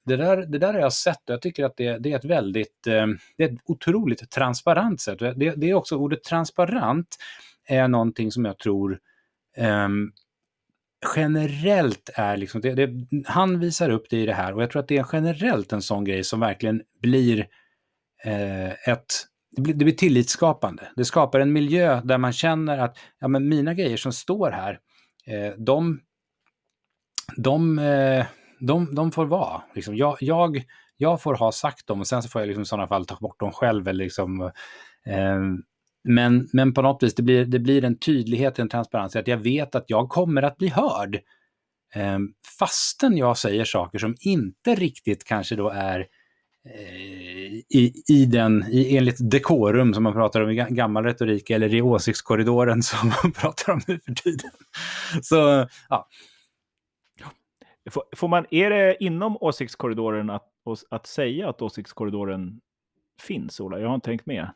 [0.06, 2.26] det där, det där har jag sett och jag tycker att det, det är ett
[2.26, 5.20] väldigt, ehm, det är ett otroligt transparent sätt.
[5.20, 7.18] Det, det är också ordet transparent
[7.68, 9.00] är någonting som jag tror
[9.58, 10.12] um,
[11.16, 12.90] generellt är liksom, det, det,
[13.26, 15.82] han visar upp det i det här och jag tror att det är generellt en
[15.82, 17.48] sån grej som verkligen blir
[18.24, 19.06] eh, ett,
[19.56, 20.88] det blir, det blir tillitsskapande.
[20.96, 24.80] Det skapar en miljö där man känner att ja, men mina grejer som står här,
[25.26, 26.00] eh, de,
[27.38, 28.26] de, eh,
[28.60, 29.62] de, de får vara.
[29.76, 30.64] Liksom, jag, jag,
[30.98, 33.16] jag får ha sagt dem och sen så får jag liksom i sådana fall ta
[33.16, 33.88] bort dem själv.
[33.88, 34.42] Eller liksom,
[35.06, 35.42] eh,
[36.04, 39.38] men, men på något vis, det blir, det blir en tydlighet, en transparens, att jag
[39.38, 41.16] vet att jag kommer att bli hörd.
[41.96, 42.20] Eh,
[42.60, 46.00] fastän jag säger saker som inte riktigt kanske då är
[46.70, 51.74] eh, i, i den, i, enligt dekorum som man pratar om i gammal retorik eller
[51.74, 54.52] i åsiktskorridoren som man pratar om nu för tiden.
[55.22, 56.08] Så, ja.
[57.92, 60.50] Får, får man, är det inom åsiktskorridoren att,
[60.90, 62.62] att säga att åsiktskorridoren
[63.22, 63.80] finns, Ola?
[63.80, 64.50] Jag har inte tänkt med.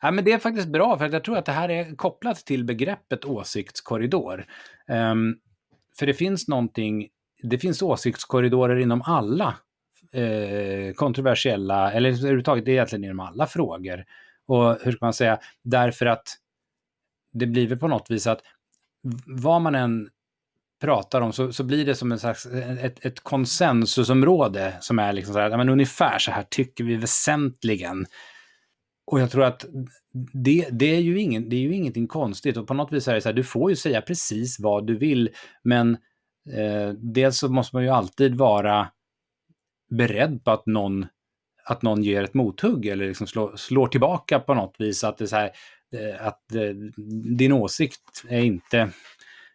[0.00, 2.64] Ja, men det är faktiskt bra, för jag tror att det här är kopplat till
[2.64, 4.46] begreppet åsiktskorridor.
[4.88, 5.38] Um,
[5.98, 7.08] för det finns någonting,
[7.42, 9.56] det finns åsiktskorridorer inom alla
[10.12, 14.04] eh, kontroversiella, eller överhuvudtaget det är egentligen inom alla frågor.
[14.46, 16.28] Och hur ska man säga, därför att
[17.32, 18.40] det blir väl på något vis att
[19.26, 20.08] vad man än
[20.80, 25.12] pratar om så, så blir det som en slags, eh, ett, ett konsensusområde som är
[25.12, 28.06] liksom så här, men ungefär så här tycker vi väsentligen.
[29.10, 29.64] Och jag tror att
[30.32, 33.14] det, det, är ju ingen, det är ju ingenting konstigt och på något vis är
[33.14, 35.30] det så här, du får ju säga precis vad du vill,
[35.62, 35.94] men
[36.52, 38.88] eh, dels så måste man ju alltid vara
[39.90, 41.06] beredd på att någon,
[41.64, 45.04] att någon ger ett mothugg eller liksom slår, slår tillbaka på något vis.
[45.04, 45.50] Att, det är så här,
[45.92, 46.70] eh, att eh,
[47.38, 48.90] din åsikt är inte,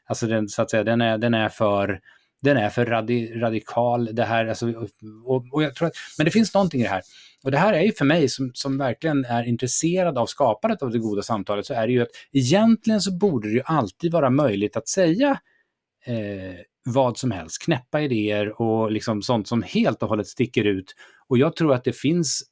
[0.05, 2.01] alltså den, så att säga, den är, den är för
[2.43, 4.09] den är för radi, radikal.
[4.15, 4.73] Det här, alltså,
[5.25, 7.01] och, och jag tror att, men det finns någonting i det här.
[7.43, 10.91] Och det här är ju för mig som, som verkligen är intresserad av skapandet av
[10.91, 14.29] det goda samtalet, så är det ju att egentligen så borde det ju alltid vara
[14.29, 15.39] möjligt att säga
[16.05, 20.95] eh, vad som helst, knäppa idéer och liksom sånt som helt och hållet sticker ut.
[21.27, 22.43] Och jag tror att det finns,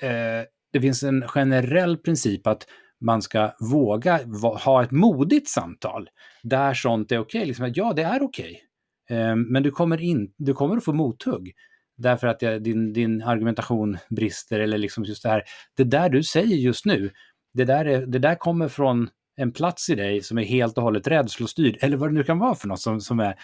[0.00, 2.66] eh, det finns en generell princip att
[3.00, 4.20] man ska våga
[4.64, 6.08] ha ett modigt samtal
[6.42, 7.38] där sånt är okej.
[7.38, 7.46] Okay.
[7.46, 8.50] Liksom, ja, det är okej.
[8.50, 8.67] Okay.
[9.08, 11.52] Eh, men du kommer, in, du kommer att få mothugg
[11.96, 15.42] därför att din, din argumentation brister eller liksom just det här.
[15.76, 17.10] Det där du säger just nu,
[17.54, 20.82] det där, är, det där kommer från en plats i dig som är helt och
[20.84, 23.34] hållet rädslostyrd, eller vad det nu kan vara för något som, som är.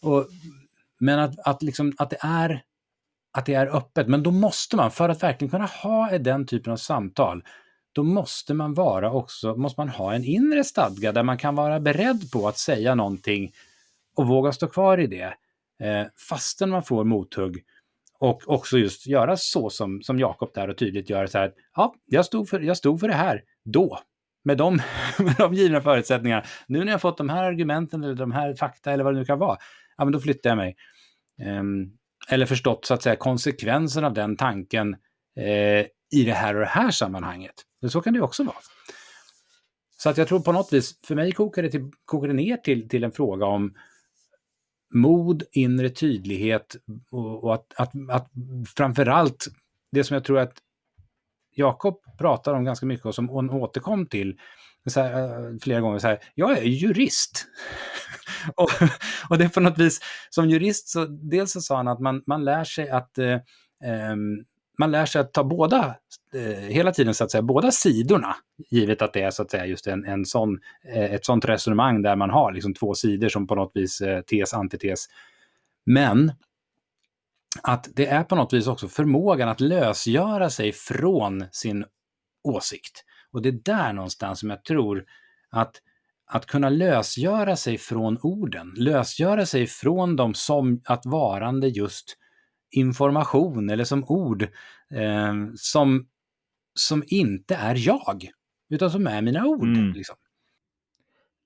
[0.00, 0.28] Och,
[1.00, 2.62] men att, att, liksom, att, det är,
[3.32, 6.72] att det är öppet, men då måste man, för att verkligen kunna ha den typen
[6.72, 7.44] av samtal,
[7.92, 11.80] då måste man vara också, måste man ha en inre stadga där man kan vara
[11.80, 13.52] beredd på att säga någonting
[14.16, 15.34] och våga stå kvar i det,
[15.86, 17.62] eh, fastän man får mothugg.
[18.18, 21.94] Och också just göra så som, som Jakob där och tydligt gör, så här, ja,
[22.04, 23.98] jag stod, för, jag stod för det här då,
[24.44, 24.74] med de,
[25.18, 26.44] med de givna förutsättningarna.
[26.66, 29.24] Nu när jag fått de här argumenten eller de här fakta eller vad det nu
[29.24, 29.58] kan vara,
[29.96, 30.76] ja men då flyttar jag mig.
[31.60, 31.92] Um,
[32.28, 34.96] eller förstått så att säga konsekvensen av den tanken
[35.36, 37.54] eh, i det här och det här sammanhanget.
[37.88, 38.56] Så kan det också vara.
[39.96, 42.56] Så att jag tror på något vis, för mig kokar det, till, kokar det ner
[42.56, 43.74] till, till en fråga om
[44.94, 46.76] mod, inre tydlighet
[47.10, 48.30] och, och att, att, att
[48.76, 49.46] framförallt
[49.92, 50.54] det som jag tror att
[51.56, 54.38] Jakob pratar om ganska mycket och som hon återkom till
[54.90, 57.46] så här, eh, flera gånger, så här, jag är jurist.
[58.56, 58.70] och,
[59.30, 62.22] och det är på något vis, som jurist så dels så sa han att man,
[62.26, 63.38] man lär sig att eh,
[63.84, 64.44] ehm,
[64.78, 65.96] man lär sig att ta båda,
[66.34, 68.36] eh, hela tiden så att säga, båda sidorna,
[68.70, 70.60] givet att det är så att säga just en, en sån,
[70.94, 74.20] eh, ett sånt resonemang där man har liksom två sidor som på något vis eh,
[74.20, 75.06] tes, antites.
[75.86, 76.32] Men
[77.62, 81.84] att det är på något vis också förmågan att lösgöra sig från sin
[82.44, 83.04] åsikt.
[83.32, 85.04] Och det är där någonstans som jag tror
[85.50, 85.80] att
[86.26, 92.16] att kunna lösgöra sig från orden, lösgöra sig från dem som att varande just
[92.70, 94.42] information eller som ord
[94.90, 96.06] eh, som,
[96.74, 98.30] som inte är jag,
[98.70, 99.68] utan som är mina ord.
[99.68, 99.92] Mm.
[99.92, 100.16] Liksom.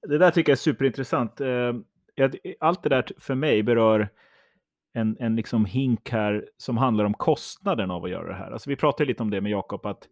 [0.08, 1.40] Det där tycker jag är superintressant.
[1.40, 1.74] Eh,
[2.60, 4.08] allt det där för mig berör
[4.92, 8.50] en, en liksom hink här som handlar om kostnaden av att göra det här.
[8.50, 10.08] Alltså vi pratade lite om det med Jakob, att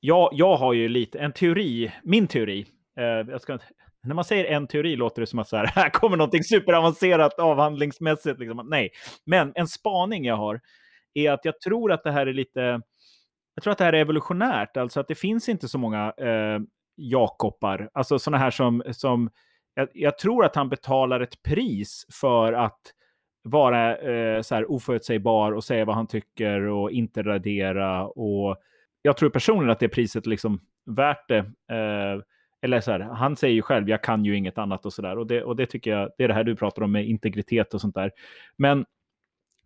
[0.00, 3.58] jag, jag har ju lite en teori, min teori, eh, jag ska,
[4.02, 7.38] när man säger en teori låter det som att så här, här kommer någonting superavancerat
[7.38, 8.38] avhandlingsmässigt.
[8.40, 8.66] Liksom.
[8.70, 8.90] Nej,
[9.26, 10.60] men en spaning jag har
[11.14, 12.80] är att jag tror att det här är lite,
[13.54, 16.60] jag tror att det här är evolutionärt, alltså att det finns inte så många eh,
[16.96, 19.30] Jakobbar, alltså sådana här som, som
[19.74, 22.80] jag, jag, tror att han betalar ett pris för att
[23.42, 28.06] vara eh, så här oförutsägbar och säga vad han tycker och inte radera.
[28.06, 28.56] Och
[29.02, 31.38] jag tror personligen att det priset liksom värt det.
[31.74, 32.20] Eh,
[32.62, 35.18] eller så här, han säger ju själv, jag kan ju inget annat och sådär.
[35.18, 37.74] Och det, och det tycker jag, det är det här du pratar om med integritet
[37.74, 38.10] och sånt där.
[38.56, 38.84] Men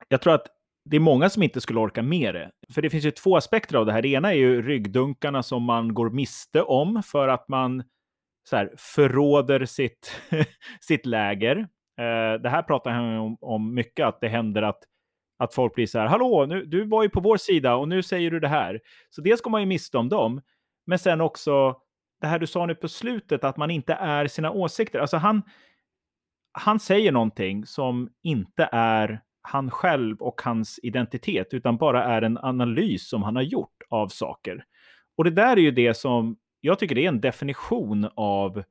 [0.09, 0.47] jag tror att
[0.85, 2.51] det är många som inte skulle orka med det.
[2.75, 4.03] För det finns ju två aspekter av det här.
[4.03, 7.85] Det ena är ju ryggdunkarna som man går miste om för att man
[8.49, 10.21] så här, förråder sitt,
[10.81, 11.57] sitt läger.
[11.99, 14.79] Eh, det här pratar han om, om mycket, att det händer att,
[15.39, 18.03] att folk blir så här, hallå, nu, du var ju på vår sida och nu
[18.03, 18.81] säger du det här.
[19.11, 20.41] Så dels går man ju miste om dem,
[20.87, 21.77] men sen också
[22.21, 24.99] det här du sa nu på slutet, att man inte är sina åsikter.
[24.99, 25.43] Alltså han,
[26.53, 32.39] han säger någonting som inte är han själv och hans identitet, utan bara är en
[32.39, 34.65] analys som han har gjort av saker.
[35.17, 38.63] Och det där är ju det som jag tycker det är en definition av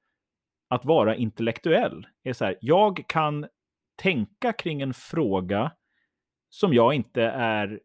[0.69, 2.08] att vara intellektuell.
[2.23, 3.47] Det är så här, jag kan
[3.95, 5.71] tänka kring en fråga
[6.49, 7.79] som jag inte är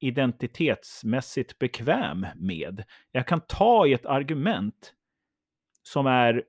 [0.00, 2.84] identitetsmässigt bekväm med.
[3.12, 4.92] Jag kan ta i ett argument
[5.82, 6.44] som är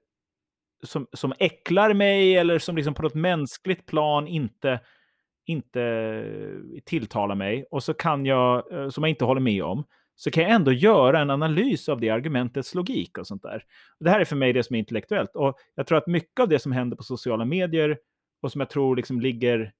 [0.83, 4.79] som, som äcklar mig eller som liksom på något mänskligt plan inte,
[5.45, 9.83] inte eh, tilltalar mig och så kan jag, eh, som jag inte håller med om,
[10.15, 13.63] så kan jag ändå göra en analys av det argumentets logik och sånt där.
[13.99, 15.35] Det här är för mig det som är intellektuellt.
[15.35, 17.97] Och jag tror att mycket av det som händer på sociala medier
[18.41, 19.71] och som jag tror liksom ligger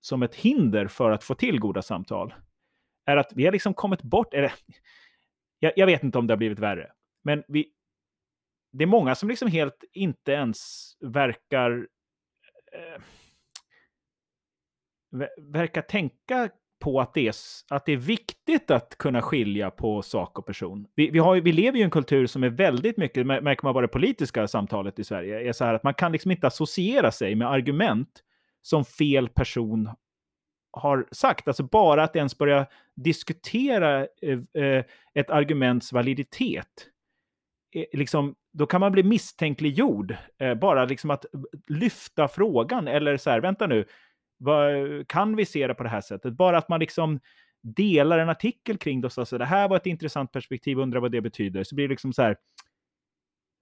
[0.00, 2.34] som ett hinder för att få till goda samtal
[3.06, 4.52] är att vi har liksom kommit bort, eller
[5.58, 6.92] jag, jag vet inte om det har blivit värre,
[7.24, 7.68] men vi,
[8.72, 11.88] det är många som liksom helt inte ens verkar
[12.72, 13.02] eh,
[15.36, 17.34] verkar tänka på att det, är,
[17.70, 20.86] att det är viktigt att kunna skilja på sak och person.
[20.94, 23.74] Vi, vi, har, vi lever ju i en kultur som är väldigt mycket, märker man
[23.74, 27.10] bara det politiska samtalet i Sverige, är så här att man kan liksom inte associera
[27.10, 28.22] sig med argument
[28.62, 29.90] som fel person
[30.72, 31.48] har sagt.
[31.48, 36.86] Alltså bara att ens börja diskutera eh, eh, ett arguments validitet.
[37.74, 40.16] Eh, liksom, då kan man bli misstänkliggjord.
[40.38, 43.84] Eh, bara liksom att eh, lyfta frågan eller så här, vänta nu,
[44.38, 44.72] vad,
[45.08, 46.32] kan vi se det på det här sättet?
[46.32, 47.20] Bara att man liksom
[47.62, 51.12] delar en artikel kring det och så, det här var ett intressant perspektiv, undrar vad
[51.12, 51.64] det betyder.
[51.64, 52.36] Så blir det liksom så här,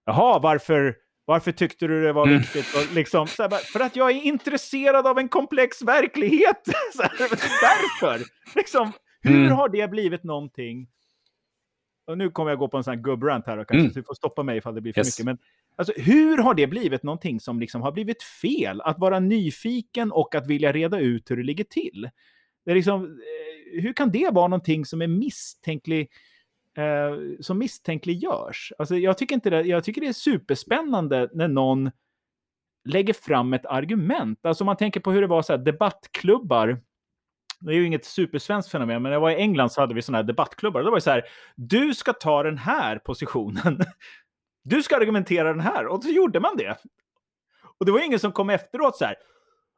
[0.05, 0.97] jaha, varför,
[1.29, 2.39] varför tyckte du det var mm.
[2.39, 2.67] viktigt?
[2.75, 6.63] Och liksom, här, för att jag är intresserad av en komplex verklighet.
[6.99, 7.29] Här,
[7.61, 8.25] därför.
[8.57, 9.53] Liksom, hur mm.
[9.53, 10.89] har det blivit någonting?
[12.07, 13.93] Och nu kommer jag gå på en sån här gubbrant här, och kanske, mm.
[13.93, 15.19] så du får stoppa mig ifall det blir för yes.
[15.19, 15.25] mycket.
[15.25, 15.39] Men
[15.79, 18.81] Alltså, hur har det blivit någonting som liksom har blivit fel?
[18.81, 22.11] Att vara nyfiken och att vilja reda ut hur det ligger till.
[22.65, 26.11] Det är liksom, eh, hur kan det vara någonting som är misstänklig,
[26.79, 28.73] eh, som misstänkliggörs?
[28.79, 31.91] Alltså, jag, tycker inte det, jag tycker det är superspännande när någon
[32.85, 34.47] lägger fram ett argument.
[34.47, 36.81] Alltså om man tänker på hur det var så här, debattklubbar.
[37.61, 40.03] Det är ju inget supersvenskt fenomen, men när jag var i England så hade vi
[40.03, 40.83] sådana här debattklubbar.
[40.83, 41.25] Det var ju så här,
[41.57, 43.81] du ska ta den här positionen.
[44.65, 45.87] Du ska argumentera den här.
[45.87, 46.77] Och så gjorde man det.
[47.79, 49.17] Och det var ingen som kom efteråt så här.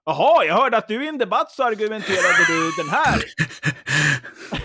[0.05, 3.21] Jaha, jag hörde att du i en debatt så argumenterade du den här.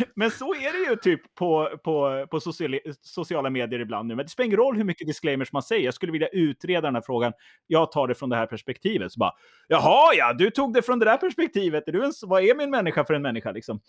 [0.16, 4.16] Men så är det ju typ på, på, på sociala, sociala medier ibland nu.
[4.16, 5.86] Men det spelar ingen roll hur mycket disclaimers man säger.
[5.86, 7.34] Jag skulle vilja utreda den här frågan.
[7.68, 9.12] Jag tar det från det här perspektivet.
[9.12, 9.32] Så bara,
[9.68, 11.88] Jaha, ja, du tog det från det där perspektivet.
[11.88, 13.80] Är du en, vad är min människa för en människa liksom?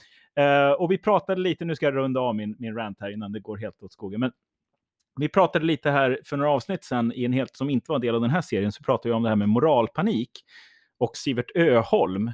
[0.41, 3.33] Uh, och vi pratade lite, nu ska jag runda av min, min rant här innan
[3.33, 4.21] det går helt åt skogen.
[4.21, 4.33] Men
[5.21, 8.03] vi pratade lite här för några avsnitt sedan, i en helt, som inte var en
[8.03, 10.31] del av den här serien, så pratade vi om det här med moralpanik
[10.99, 12.29] och Sivert Öholm.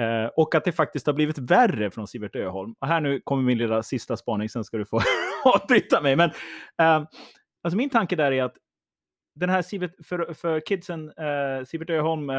[0.00, 2.74] Eh, och att det faktiskt har blivit värre från Sivert Öholm.
[2.80, 5.00] Och här nu kommer min lilla sista spaning, sen ska du få
[5.44, 6.16] avbryta mig.
[6.16, 6.30] Men
[6.82, 7.06] eh,
[7.62, 8.56] alltså min tanke där är att
[9.34, 12.36] den här Sivert, för, för kidsen, eh, Sivert Öholm eh,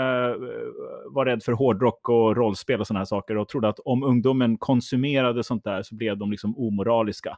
[1.06, 4.58] var rädd för hårdrock och rollspel och sådana här saker och trodde att om ungdomen
[4.58, 7.38] konsumerade sånt där så blev de liksom omoraliska.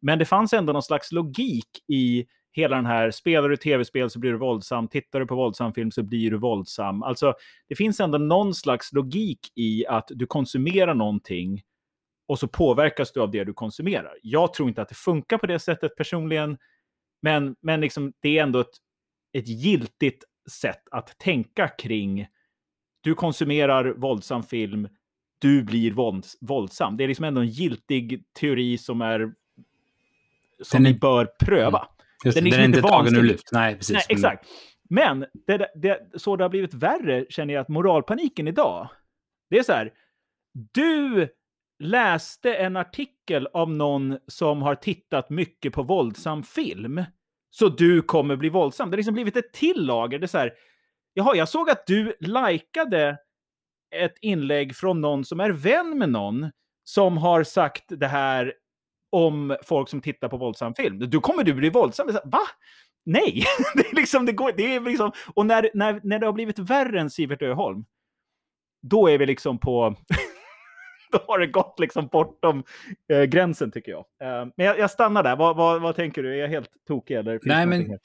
[0.00, 4.18] Men det fanns ändå någon slags logik i hela den här, spelar du tv-spel så
[4.18, 7.02] blir du våldsam, tittar du på våldsam film så blir du våldsam.
[7.02, 7.34] Alltså,
[7.68, 11.62] det finns ändå någon slags logik i att du konsumerar någonting
[12.28, 14.18] och så påverkas du av det du konsumerar.
[14.22, 16.58] Jag tror inte att det funkar på det sättet personligen,
[17.22, 18.76] men, men liksom, det är ändå ett,
[19.32, 22.26] ett giltigt sätt att tänka kring
[23.00, 24.88] du konsumerar våldsam film,
[25.38, 25.92] du blir
[26.40, 26.96] våldsam.
[26.96, 29.32] Det är liksom ändå en giltig teori som är
[30.62, 31.78] som ni bör pröva.
[31.78, 31.97] Mm.
[32.24, 33.48] Just, den, är, liksom den är inte tagen ur luft.
[33.52, 33.94] Nej, precis.
[33.94, 34.46] Nej, exakt.
[34.90, 38.88] Men det, det, så det har blivit värre känner jag att moralpaniken idag,
[39.50, 39.92] det är så här,
[40.72, 41.28] du
[41.78, 47.04] läste en artikel av någon som har tittat mycket på våldsam film,
[47.50, 48.90] så du kommer bli våldsam.
[48.90, 50.18] Det har liksom blivit ett till lager.
[50.18, 50.52] Det är så här,
[51.14, 53.18] jaha, jag såg att du likade
[53.96, 56.50] ett inlägg från någon som är vän med någon
[56.84, 58.54] som har sagt det här
[59.10, 60.98] om folk som tittar på våldsam film.
[60.98, 62.06] Du kommer du bli våldsam?
[62.24, 62.40] Va?
[63.04, 63.44] Nej!
[63.74, 66.58] det är liksom, det går, det är liksom, och när, när, när det har blivit
[66.58, 67.84] värre än Sivert Öholm,
[68.82, 69.94] då är vi liksom på...
[71.12, 72.64] då har det gått liksom bortom
[73.12, 74.04] eh, gränsen tycker jag.
[74.22, 75.36] Eh, men jag, jag, stannar där.
[75.36, 76.34] Vad, vad, vad, tänker du?
[76.34, 77.14] Är jag helt tokig?
[77.14, 77.98] Eller nej, men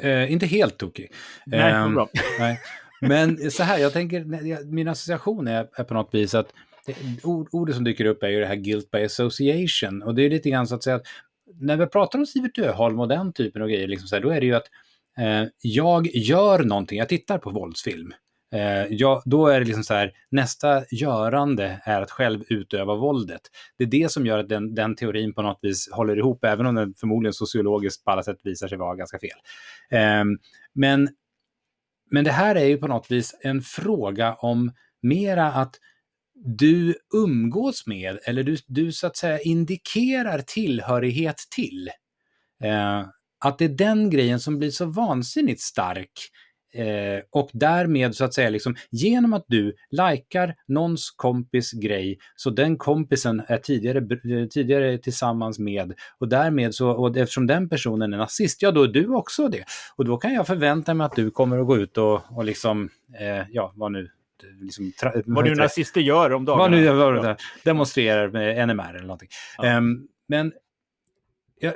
[0.00, 1.12] eh, inte helt tokig.
[1.46, 2.08] Nej, um, bra.
[2.38, 2.60] nej.
[3.00, 4.24] Men så här, jag tänker,
[4.64, 6.52] min association är, är på något vis att
[6.86, 10.02] det, ord, ordet som dyker upp är ju det här guilt by association.
[10.02, 11.06] Och det är lite grann så att säga att
[11.60, 14.30] när vi pratar om Sivert Öholm och den typen av grejer, liksom så här, då
[14.30, 14.70] är det ju att
[15.18, 18.12] eh, jag gör någonting, jag tittar på våldsfilm.
[18.54, 23.40] Eh, ja, då är det liksom så här, nästa görande är att själv utöva våldet.
[23.78, 26.66] Det är det som gör att den, den teorin på något vis håller ihop, även
[26.66, 29.38] om den förmodligen sociologiskt på alla sätt visar sig vara ganska fel.
[29.90, 30.24] Eh,
[30.72, 31.08] men,
[32.10, 34.72] men det här är ju på något vis en fråga om
[35.02, 35.80] mera att
[36.34, 41.90] du umgås med, eller du, du så att säga indikerar tillhörighet till.
[42.64, 43.04] Eh,
[43.44, 46.10] att det är den grejen som blir så vansinnigt stark
[46.74, 52.50] Eh, och därmed så att säga, liksom, genom att du likar någons kompis grej, så
[52.50, 58.12] den kompisen är tidigare, eh, tidigare tillsammans med, och därmed så, och eftersom den personen
[58.12, 59.64] är nazist, ja då är du också det.
[59.96, 62.88] Och då kan jag förvänta mig att du kommer att gå ut och, och liksom,
[63.20, 64.10] eh, ja, vad nu
[64.60, 64.92] Liksom,
[65.26, 66.62] vad nu nazister gör om dagarna.
[66.62, 69.28] Vad nu gör, demonstrerar med NMR eller någonting.
[69.58, 69.76] Ja.
[69.76, 70.52] Um, men
[71.60, 71.74] jag,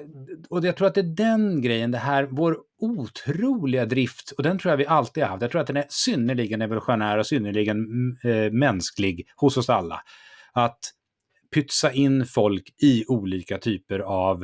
[0.51, 4.59] och jag tror att det är den grejen, det här, vår otroliga drift, och den
[4.59, 5.43] tror jag vi alltid har haft.
[5.43, 7.79] Jag tror att den är synnerligen evolutionär och synnerligen
[8.25, 10.03] äh, mänsklig hos oss alla.
[10.53, 10.79] Att
[11.55, 14.43] pytsa in folk i olika typer av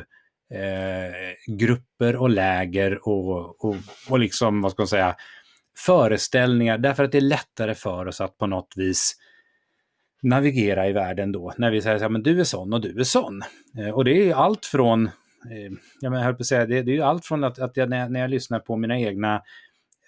[0.54, 3.76] eh, grupper och läger och, och,
[4.08, 5.16] och liksom, vad ska man säga,
[5.78, 9.16] föreställningar, därför att det är lättare för oss att på något vis
[10.22, 13.42] navigera i världen då, när vi säger att du är sån och du är sån.
[13.78, 15.10] Eh, och det är allt från
[15.50, 17.90] Eh, jag höll på att säga, det, det är ju allt från att, att jag,
[17.90, 19.42] när, jag, när jag lyssnar på mina egna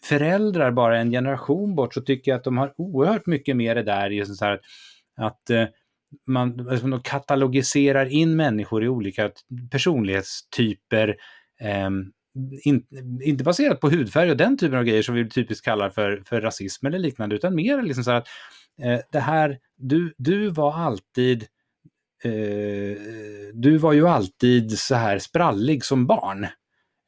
[0.02, 3.82] föräldrar bara en generation bort så tycker jag att de har oerhört mycket mer det
[3.82, 4.60] där just så här,
[5.16, 5.64] att eh,
[6.26, 9.30] man alltså, katalogiserar in människor i olika
[9.70, 11.16] personlighetstyper.
[11.60, 12.12] Ehm,
[12.62, 12.86] in,
[13.22, 16.40] inte baserat på hudfärg och den typen av grejer som vi typiskt kallar för, för
[16.40, 18.28] rasism eller liknande, utan mer liksom så här att
[18.82, 21.42] eh, det här, du, du var alltid
[22.24, 22.96] eh,
[23.54, 26.46] du var ju alltid så här sprallig som barn.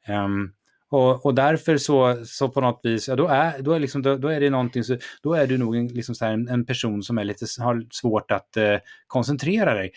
[0.07, 0.53] Um,
[0.91, 4.17] och, och, därför så, så på något vis, ja, då, är, då, är liksom, då,
[4.17, 7.03] då, är det någonting, så, då är du nog en, liksom så en, en, person
[7.03, 8.77] som är lite, har svårt att eh,
[9.07, 9.91] koncentrera dig,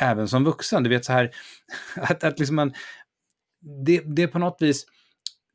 [0.00, 0.82] även som vuxen.
[0.82, 1.30] Du vet så här,
[1.96, 2.72] att, att liksom man,
[3.60, 4.86] det, det är på något vis,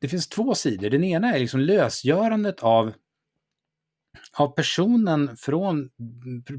[0.00, 0.90] det finns två sidor.
[0.90, 2.92] Den ena är liksom lösgörandet av,
[4.32, 5.90] av personen från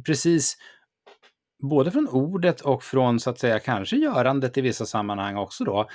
[0.06, 0.58] precis
[1.70, 5.89] både från ordet och från så att säga kanske görandet i vissa sammanhang också då.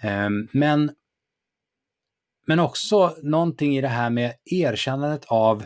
[0.00, 0.90] Ehm, men,
[2.46, 5.64] men också någonting i det här med erkännandet av,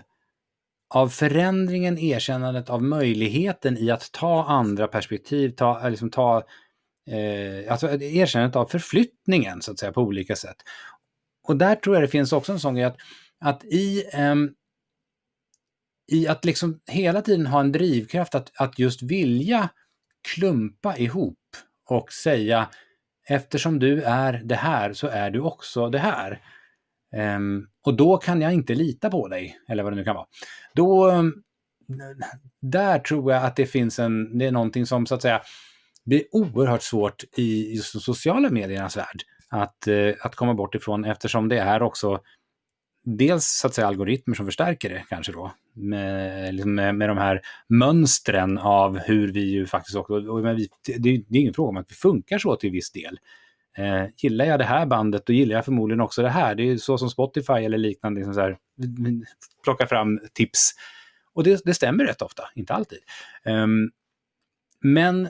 [0.94, 6.42] av förändringen, erkännandet av möjligheten i att ta andra perspektiv, ta, liksom ta
[7.06, 10.56] eh, alltså erkännandet av förflyttningen så att säga på olika sätt.
[11.48, 12.96] Och där tror jag det finns också en sån grej att,
[13.40, 14.34] att i, eh,
[16.12, 19.68] i att liksom hela tiden ha en drivkraft att, att just vilja
[20.34, 21.38] klumpa ihop
[21.88, 22.68] och säga
[23.28, 26.40] eftersom du är det här så är du också det här.
[27.36, 30.26] Um, och då kan jag inte lita på dig, eller vad det nu kan vara.
[30.74, 31.42] Då, um,
[32.62, 35.42] där tror jag att det finns en, det är någonting som så att säga
[36.06, 41.04] blir oerhört svårt i just de sociala mediernas värld att, eh, att komma bort ifrån
[41.04, 42.20] eftersom det är också
[43.06, 47.18] dels så att säga algoritmer som förstärker det kanske då, med, liksom med, med de
[47.18, 51.68] här mönstren av hur vi ju faktiskt också, och vi, det, det, är ingen fråga
[51.68, 53.18] om att vi funkar så till viss del.
[53.78, 56.54] Eh, gillar jag det här bandet, då gillar jag förmodligen också det här.
[56.54, 58.56] Det är så som Spotify eller liknande liksom så här,
[59.64, 60.72] plockar fram tips.
[61.32, 62.98] Och det, det stämmer rätt ofta, inte alltid.
[63.44, 63.90] Um,
[64.80, 65.28] men,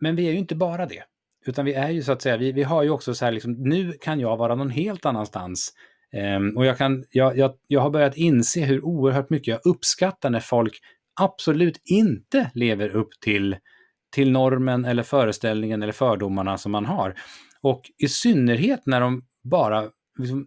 [0.00, 1.02] men vi är ju inte bara det.
[1.46, 3.52] Utan vi är ju så att säga, vi, vi har ju också så här, liksom,
[3.52, 5.72] nu kan jag vara någon helt annanstans
[6.12, 10.30] Um, och jag, kan, jag, jag, jag har börjat inse hur oerhört mycket jag uppskattar
[10.30, 10.78] när folk
[11.20, 13.56] absolut inte lever upp till,
[14.12, 17.14] till normen eller föreställningen eller fördomarna som man har.
[17.62, 20.46] Och i synnerhet när de bara liksom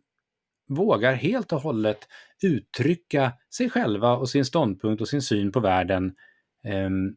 [0.69, 2.07] vågar helt och hållet
[2.43, 6.13] uttrycka sig själva och sin ståndpunkt och sin syn på världen.
[6.85, 7.15] Um,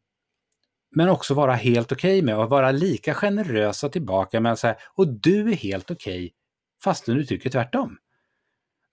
[0.95, 4.77] men också vara helt okej okay med och vara lika generösa tillbaka med att säga
[4.95, 6.31] och du är helt okej okay,
[6.85, 7.97] fastän du tycker tvärtom.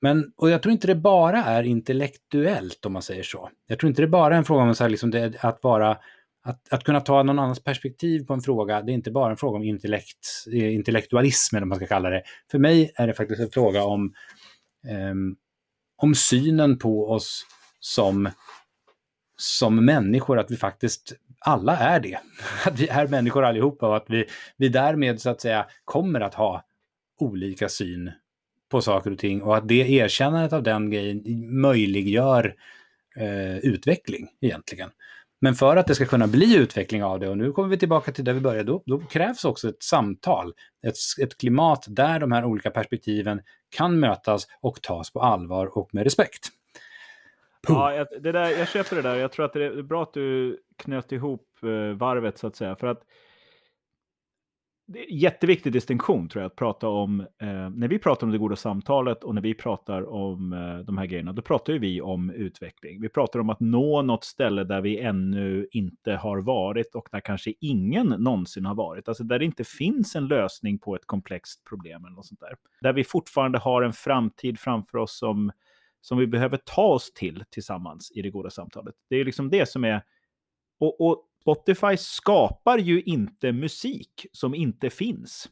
[0.01, 3.49] Men, och jag tror inte det bara är intellektuellt om man säger så.
[3.67, 5.97] Jag tror inte det bara är en fråga om så här, liksom det, att vara
[6.43, 9.37] att, att kunna ta någon annans perspektiv på en fråga, det är inte bara en
[9.37, 12.23] fråga om intellekt, eh, intellektualism, eller vad man ska kalla det.
[12.51, 14.13] För mig är det faktiskt en fråga om,
[15.11, 15.35] um,
[15.97, 17.45] om synen på oss
[17.79, 18.29] som,
[19.41, 22.17] som människor, att vi faktiskt alla är det.
[22.65, 24.25] Att vi är människor allihopa och att vi,
[24.57, 26.63] vi därmed så att säga kommer att ha
[27.19, 28.11] olika syn
[28.71, 31.23] på saker och ting och att det erkännandet av den grejen
[31.61, 32.55] möjliggör
[33.15, 34.89] eh, utveckling egentligen.
[35.41, 38.11] Men för att det ska kunna bli utveckling av det, och nu kommer vi tillbaka
[38.11, 40.53] till där vi började, då, då krävs också ett samtal,
[40.87, 45.89] ett, ett klimat där de här olika perspektiven kan mötas och tas på allvar och
[45.93, 46.49] med respekt.
[47.67, 49.15] Ja, jag, det där, jag köper det där.
[49.15, 52.75] Jag tror att det är bra att du knöt ihop eh, varvet så att säga.
[52.75, 53.03] För att
[55.09, 57.19] jätteviktig distinktion tror jag att prata om.
[57.19, 60.97] Eh, när vi pratar om det goda samtalet och när vi pratar om eh, de
[60.97, 63.01] här grejerna, då pratar ju vi om utveckling.
[63.01, 67.19] Vi pratar om att nå något ställe där vi ännu inte har varit och där
[67.19, 69.07] kanske ingen någonsin har varit.
[69.07, 72.55] Alltså där det inte finns en lösning på ett komplext problem eller något sånt där.
[72.81, 75.51] Där vi fortfarande har en framtid framför oss som,
[76.01, 78.95] som vi behöver ta oss till tillsammans i det goda samtalet.
[79.09, 80.03] Det är liksom det som är
[80.79, 85.49] och, och Spotify skapar ju inte musik som inte finns.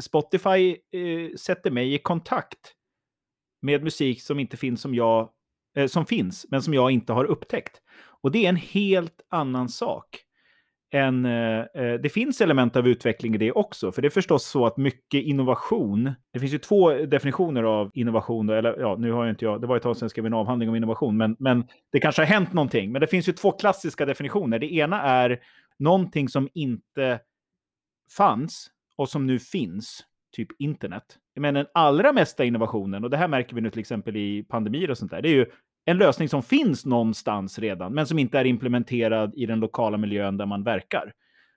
[0.00, 2.74] Spotify eh, sätter mig i kontakt
[3.62, 5.30] med musik som inte finns som jag
[5.76, 7.82] eh, som finns, men som jag inte har upptäckt.
[8.22, 10.24] Och det är en helt annan sak
[10.94, 13.92] en, eh, eh, det finns element av utveckling i det också.
[13.92, 18.48] För det är förstås så att mycket innovation, det finns ju två definitioner av innovation,
[18.48, 20.34] eller ja, nu har ju inte jag, det var ett tag sedan jag skrev en
[20.34, 22.92] avhandling om innovation, men, men det kanske har hänt någonting.
[22.92, 24.58] Men det finns ju två klassiska definitioner.
[24.58, 25.38] Det ena är
[25.78, 27.20] någonting som inte
[28.16, 30.04] fanns och som nu finns,
[30.36, 31.04] typ internet.
[31.40, 34.90] Men den allra mesta innovationen, och det här märker vi nu till exempel i pandemier
[34.90, 35.46] och sånt där, det är ju
[35.84, 40.36] en lösning som finns någonstans redan, men som inte är implementerad i den lokala miljön
[40.36, 41.12] där man verkar.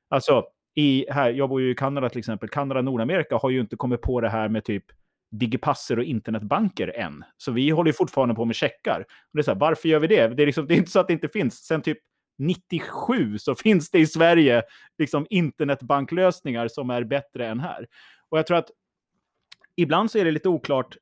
[0.10, 2.50] Alltså, i, här, jag bor ju i Kanada till exempel.
[2.50, 4.86] Kanada och Nordamerika har ju inte kommit på det här med typ
[5.32, 7.24] digipasser och internetbanker än.
[7.38, 9.00] Så vi håller fortfarande på med checkar.
[9.00, 10.28] Och det är så här, varför gör vi det?
[10.28, 11.66] Det är, liksom, det är inte så att det inte finns.
[11.66, 11.98] Sen typ
[12.38, 14.64] 97 så finns det i Sverige
[14.98, 17.88] liksom internetbanklösningar som är bättre än här.
[18.30, 18.70] Och jag tror att
[19.76, 20.98] ibland så är det lite oklart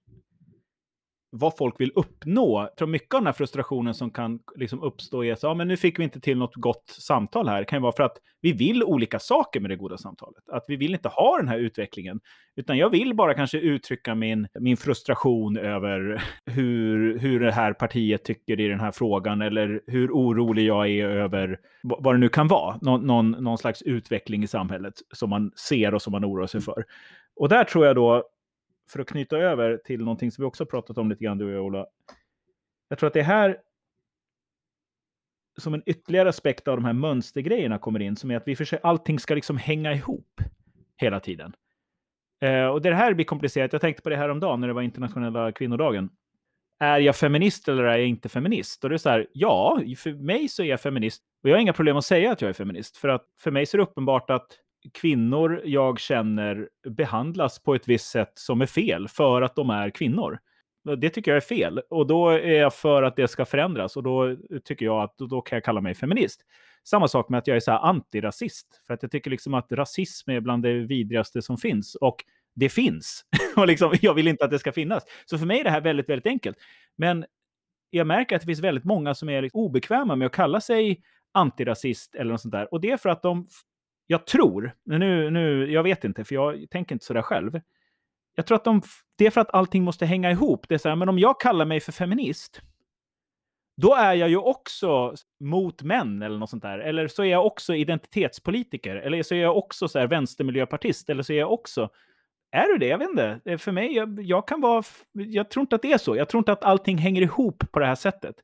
[1.38, 2.62] vad folk vill uppnå.
[2.62, 5.68] Jag tror mycket av den här frustrationen som kan liksom uppstå är att ja, men
[5.68, 7.60] nu fick vi inte till något gott samtal här.
[7.60, 10.50] Det kan ju vara för att vi vill olika saker med det goda samtalet.
[10.52, 12.20] Att vi vill inte ha den här utvecklingen.
[12.56, 18.24] Utan jag vill bara kanske uttrycka min, min frustration över hur, hur det här partiet
[18.24, 19.42] tycker i den här frågan.
[19.42, 22.80] Eller hur orolig jag är över vad det nu kan vara.
[22.82, 26.62] Nå, någon, någon slags utveckling i samhället som man ser och som man oroar sig
[26.62, 26.86] för.
[27.36, 28.24] Och där tror jag då
[28.90, 31.52] för att knyta över till någonting som vi också pratat om lite grann, du och
[31.52, 31.86] jag, Ola.
[32.90, 33.58] Jag tror att det är här
[35.58, 38.86] som en ytterligare aspekt av de här mönstergrejerna kommer in, som är att vi försöker,
[38.86, 40.42] allting ska liksom hänga ihop
[40.98, 41.54] hela tiden.
[42.42, 43.74] Eh, och det här blir komplicerat.
[43.74, 46.10] Jag tänkte på det här om dagen när det var internationella kvinnodagen.
[46.80, 48.84] Är jag feminist eller är jag inte feminist?
[48.84, 51.24] Och det är så här, ja, för mig så är jag feminist.
[51.44, 52.98] Och jag har inga problem att säga att jag är feminist.
[52.98, 54.48] För att för mig så är det uppenbart att
[54.94, 59.90] kvinnor jag känner behandlas på ett visst sätt som är fel för att de är
[59.90, 60.40] kvinnor.
[60.98, 64.04] Det tycker jag är fel och då är jag för att det ska förändras och
[64.04, 66.42] då tycker jag att då kan jag kalla mig feminist.
[66.84, 69.72] Samma sak med att jag är så här antirasist för att jag tycker liksom att
[69.72, 72.24] rasism är bland det vidrigaste som finns och
[72.56, 73.26] det finns
[73.56, 75.04] och liksom, jag vill inte att det ska finnas.
[75.26, 76.58] Så för mig är det här väldigt, väldigt enkelt.
[76.98, 77.26] Men
[77.90, 81.02] jag märker att det finns väldigt många som är liksom obekväma med att kalla sig
[81.32, 82.74] antirasist eller något sånt där.
[82.74, 83.48] Och det är för att de
[84.08, 87.62] jag tror, nu, nu, jag vet inte, för jag tänker inte sådär själv.
[88.36, 88.82] Jag tror att de,
[89.18, 90.66] det är för att allting måste hänga ihop.
[90.70, 92.62] Det är så här, men om jag kallar mig för feminist,
[93.78, 96.80] då är jag ju också mot män eller något sånt där.
[96.80, 98.96] Eller så är jag också identitetspolitiker.
[98.96, 101.10] Eller så är jag också så här vänstermiljöpartist.
[101.10, 101.90] Eller så är jag också...
[102.52, 102.88] Är du det?
[102.88, 103.58] Jag vet inte.
[103.58, 104.84] För mig, jag, jag kan vara...
[105.12, 106.16] Jag tror inte att det är så.
[106.16, 108.36] Jag tror inte att allting hänger ihop på det här sättet.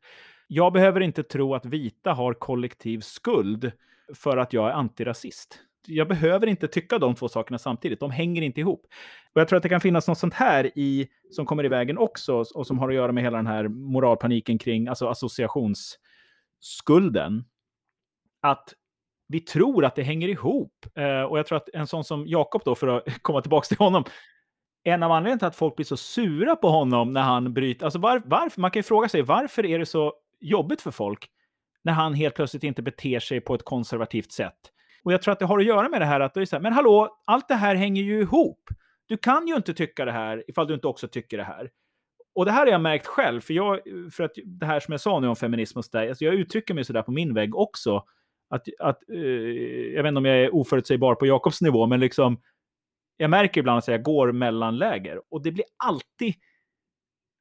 [0.48, 3.72] Jag behöver inte tro att vita har kollektiv skuld
[4.16, 5.60] för att jag är antirasist.
[5.88, 8.00] Jag behöver inte tycka de två sakerna samtidigt.
[8.00, 8.86] De hänger inte ihop.
[9.34, 11.98] Och jag tror att det kan finnas något sånt här i, som kommer i vägen
[11.98, 17.44] också och som har att göra med hela den här moralpaniken kring alltså associationsskulden.
[18.42, 18.74] Att
[19.28, 20.86] vi tror att det hänger ihop.
[20.96, 23.78] Eh, och jag tror att en sån som Jakob då, för att komma tillbaka till
[23.78, 24.04] honom,
[24.84, 27.86] en av anledningarna till att folk blir så sura på honom när han bryter...
[27.86, 28.62] Alltså var, varför?
[28.62, 31.30] Man kan ju fråga sig varför är det så jobbigt för folk
[31.84, 34.60] när han helt plötsligt inte beter sig på ett konservativt sätt.
[35.04, 36.56] Och jag tror att det har att göra med det här att det är så
[36.56, 38.70] här, men hallå, allt det här hänger ju ihop.
[39.06, 41.70] Du kan ju inte tycka det här ifall du inte också tycker det här.
[42.36, 43.80] och det här har jag märkt själv, för, jag,
[44.12, 46.74] för att det här som jag sa nu om feminism och sådär, alltså jag uttrycker
[46.74, 48.04] mig sådär på min vägg också.
[48.50, 49.20] Att, att, eh,
[49.96, 52.42] jag vet inte om jag är oförutsägbar på Jakobs nivå, men liksom,
[53.18, 55.22] jag märker ibland att jag går mellan läger.
[55.30, 56.34] Och det blir alltid,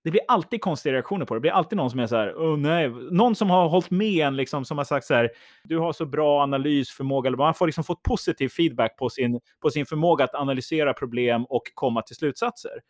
[0.05, 1.38] det blir alltid konstiga reaktioner på det.
[1.38, 2.88] Det blir alltid någon som är så här, oh, nej.
[3.11, 5.30] Någon som har hållit med en, liksom, som har sagt så här,
[5.64, 7.28] du har så bra analysförmåga.
[7.28, 11.44] Eller man får liksom fått positiv feedback på sin, på sin förmåga att analysera problem
[11.44, 12.80] och komma till slutsatser.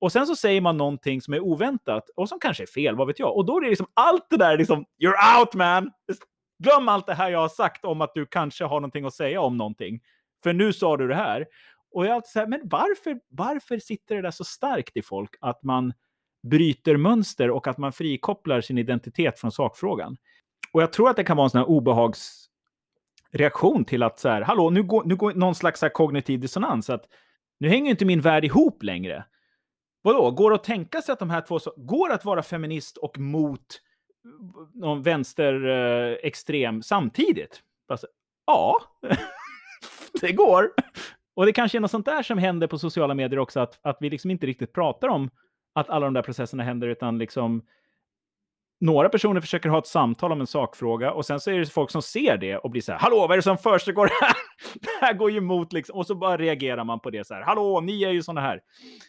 [0.00, 3.06] Och sen så säger man någonting som är oväntat och som kanske är fel, vad
[3.06, 3.36] vet jag.
[3.36, 5.90] Och då är det liksom allt det där liksom, you're out man!
[6.58, 9.40] Glöm allt det här jag har sagt om att du kanske har någonting att säga
[9.40, 10.00] om någonting.
[10.42, 11.46] För nu sa du det här.
[11.94, 15.02] Och jag är alltid så här, men varför, varför sitter det där så starkt i
[15.02, 15.92] folk att man
[16.48, 20.16] bryter mönster och att man frikopplar sin identitet från sakfrågan?
[20.72, 24.42] Och jag tror att det kan vara en sån här obehagsreaktion till att så här,
[24.42, 26.90] hallå, nu går, nu går någon slags kognitiv dissonans.
[26.90, 27.04] Att
[27.58, 29.24] nu hänger inte min värld ihop längre.
[30.02, 31.58] Vadå, går det att tänka sig att de här två...
[31.58, 33.66] Så, går det att vara feminist och mot eh,
[34.74, 37.62] någon vänsterextrem eh, samtidigt?
[37.88, 38.06] Alltså,
[38.46, 38.80] ja,
[40.20, 40.70] det går.
[41.34, 43.96] Och det kanske är något sånt där som händer på sociala medier också, att, att
[44.00, 45.30] vi liksom inte riktigt pratar om
[45.76, 47.62] att alla de där processerna händer, utan liksom
[48.80, 51.90] några personer försöker ha ett samtal om en sakfråga och sen så är det folk
[51.90, 54.32] som ser det och blir så här, hallå, vad är det som försiggår här?
[54.74, 55.96] det här går ju emot liksom.
[55.96, 58.60] Och så bara reagerar man på det så här, hallå, ni är ju sådana här.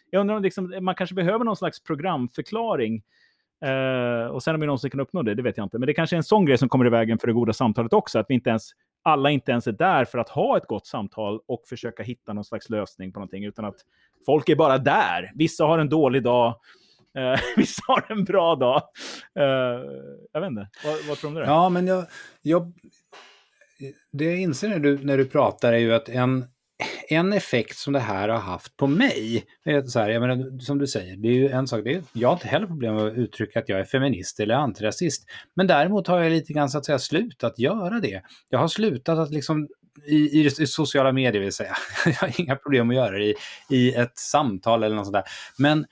[0.10, 3.04] Jag undrar om liksom, man kanske behöver någon slags programförklaring.
[3.66, 5.80] Eh, och sen om vi någonsin kan uppnå det, det vet jag inte.
[5.80, 7.94] Men det kanske är en sån grej som kommer i vägen för det goda samtalet
[7.94, 8.72] också, att vi inte ens,
[9.04, 12.46] alla inte ens är där för att ha ett gott samtal och försöka hitta någon
[12.46, 13.76] slags lösning på någonting, utan att
[14.26, 15.32] folk är bara där.
[15.36, 16.48] Vissa har en dålig dag,
[17.18, 18.82] eh, vissa har en bra dag.
[19.36, 19.44] Eh,
[20.32, 21.42] jag vet inte, vad, vad tror du?
[21.42, 22.06] Ja, men jag,
[22.42, 22.74] jag,
[24.12, 26.46] det jag inser när du, när du pratar är ju att en,
[27.10, 30.78] en effekt som det här har haft på mig, är så här, jag menar, som
[30.78, 33.06] du säger, det är ju en sak, det är, jag har inte heller problem med
[33.06, 36.78] att uttrycka att jag är feminist eller antirasist, men däremot har jag lite grann så
[36.78, 38.22] att säga slutat göra det.
[38.50, 39.68] Jag har slutat att liksom
[40.06, 41.76] i, i, i, sociala medier vill säga.
[42.06, 43.36] Jag har inga problem att göra det i,
[43.70, 45.24] i ett samtal eller något sånt där.
[45.58, 45.86] Men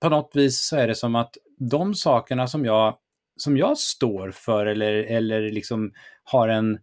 [0.00, 2.96] på något vis så är det som att de sakerna som jag,
[3.36, 5.92] som jag står för eller, eller liksom
[6.24, 6.78] har en,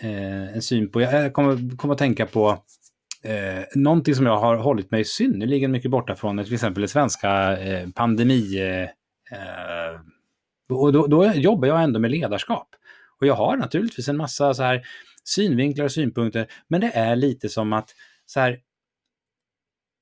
[0.00, 2.62] eh, en syn på, jag kommer, kommer att tänka på
[3.22, 7.58] eh, någonting som jag har hållit mig synnerligen mycket borta från, till exempel det svenska
[7.58, 8.58] eh, pandemi...
[8.60, 8.82] Eh,
[9.38, 10.00] eh,
[10.68, 12.68] och då, då jobbar jag ändå med ledarskap.
[13.20, 14.82] Och jag har naturligtvis en massa så här
[15.24, 17.90] synvinklar och synpunkter, men det är lite som att
[18.26, 18.60] så här,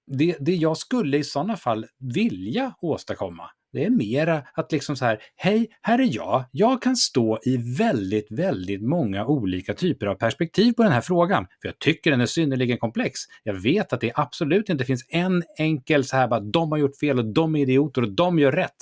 [0.06, 5.04] det, det jag skulle i sådana fall vilja åstadkomma, det är mera att liksom så
[5.04, 6.44] här, hej, här är jag.
[6.50, 11.46] Jag kan stå i väldigt, väldigt många olika typer av perspektiv på den här frågan.
[11.62, 13.20] För jag tycker den är synnerligen komplex.
[13.42, 16.98] Jag vet att det absolut inte finns en enkel så här bara, de har gjort
[16.98, 18.76] fel och de är idioter och de gör rätt.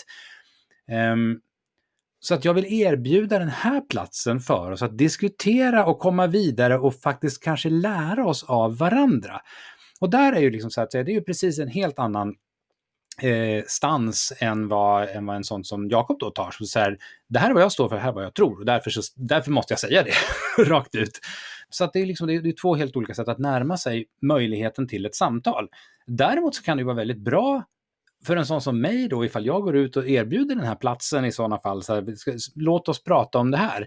[1.12, 1.40] Um,
[2.20, 6.78] så att jag vill erbjuda den här platsen för oss att diskutera och komma vidare
[6.78, 9.40] och faktiskt kanske lära oss av varandra.
[10.00, 12.34] Och där är ju liksom så att säga, det är ju precis en helt annan
[13.22, 16.50] eh, stans än vad, än vad en sån som Jakob då tar.
[16.50, 16.98] Så, så här,
[17.28, 18.90] det här är vad jag står för, det här är vad jag tror och därför,
[18.90, 20.14] så, därför måste jag säga det
[20.64, 21.20] rakt ut.
[21.70, 23.76] Så att det är, liksom, det är, det är två helt olika sätt att närma
[23.76, 25.68] sig möjligheten till ett samtal.
[26.06, 27.64] Däremot så kan det vara väldigt bra
[28.24, 31.24] för en sån som mig då, ifall jag går ut och erbjuder den här platsen
[31.24, 32.04] i sådana fall, så här,
[32.54, 33.86] låt oss prata om det här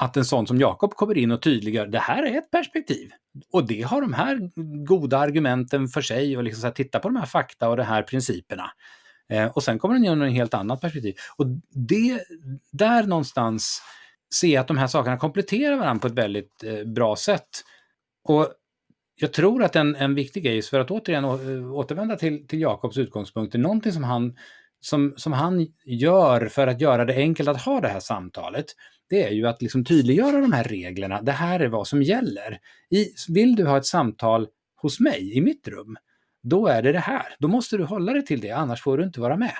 [0.00, 3.10] att en sån som Jakob kommer in och tydliggör det här är ett perspektiv.
[3.52, 4.50] Och det har de här
[4.84, 7.82] goda argumenten för sig och liksom så här, titta på de här fakta och de
[7.82, 8.70] här principerna.
[9.32, 11.14] Eh, och sen kommer den in en helt annat perspektiv.
[11.36, 12.20] Och det,
[12.72, 13.82] där någonstans
[14.34, 17.48] ser jag att de här sakerna kompletterar varandra på ett väldigt eh, bra sätt.
[18.24, 18.48] Och
[19.20, 22.98] jag tror att en, en viktig grej, för att återigen eh, återvända till, till Jakobs
[22.98, 24.36] utgångspunkter, någonting som han,
[24.80, 28.66] som, som han gör för att göra det enkelt att ha det här samtalet,
[29.08, 31.22] det är ju att liksom tydliggöra de här reglerna.
[31.22, 32.58] Det här är vad som gäller.
[32.90, 35.96] I, vill du ha ett samtal hos mig i mitt rum,
[36.42, 37.26] då är det det här.
[37.38, 39.54] Då måste du hålla dig till det, annars får du inte vara med.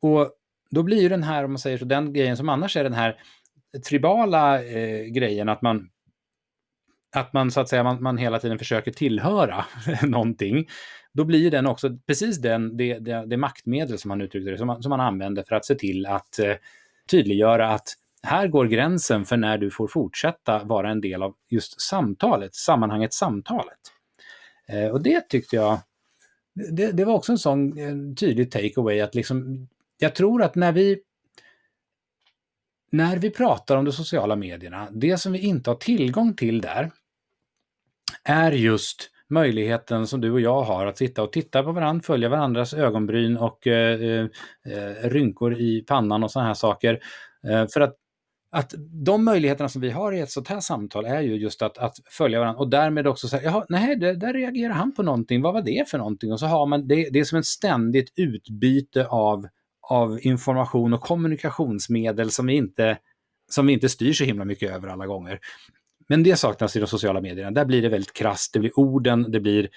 [0.00, 0.30] Och
[0.70, 2.92] då blir ju den här, om man säger så, den grejen som annars är den
[2.92, 3.16] här
[3.88, 5.88] tribala eh, grejen, att man
[7.16, 9.64] att man så att säga man, man hela tiden försöker tillhöra
[10.02, 10.68] någonting,
[11.12, 14.66] då blir den också precis den, det, det, det maktmedel som man uttryckte det, som
[14.66, 16.54] man, som man använder för att se till att eh,
[17.10, 17.88] tydliggöra att
[18.22, 23.12] här går gränsen för när du får fortsätta vara en del av just samtalet, sammanhanget
[23.12, 23.78] samtalet.
[24.68, 25.80] Eh, och det tyckte jag,
[26.54, 30.72] det, det var också en sån en tydlig take-away att liksom, jag tror att när
[30.72, 31.02] vi
[32.90, 36.90] när vi pratar om de sociala medierna, det som vi inte har tillgång till där
[38.24, 42.28] är just möjligheten som du och jag har att sitta och titta på varandra, följa
[42.28, 44.26] varandras ögonbryn och eh, eh,
[44.66, 47.00] eh rynkor i pannan och sådana här saker.
[47.48, 47.94] Eh, för att,
[48.50, 48.74] att
[49.04, 51.96] de möjligheterna som vi har i ett sånt här samtal är ju just att, att
[52.10, 55.54] följa varandra och därmed också säga, jaha, nej, det, där reagerar han på någonting, vad
[55.54, 56.32] var det för någonting?
[56.32, 59.46] Och så har man, det, det är som ett ständigt utbyte av,
[59.80, 62.98] av information och kommunikationsmedel som vi inte
[63.54, 65.38] som vi inte styr så himla mycket över alla gånger.
[66.12, 67.50] Men det saknas i de sociala medierna.
[67.50, 68.52] Där blir det väldigt krasst.
[68.52, 69.68] Det blir orden, det blir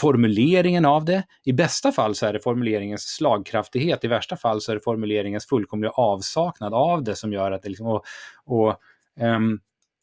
[0.00, 1.22] formuleringen av det.
[1.44, 4.04] I bästa fall så är det formuleringens slagkraftighet.
[4.04, 7.68] I värsta fall så är det formuleringens fullkomliga avsaknad av det som gör att det
[7.68, 7.86] liksom...
[7.86, 8.04] Och,
[8.44, 8.76] och,
[9.20, 9.60] um,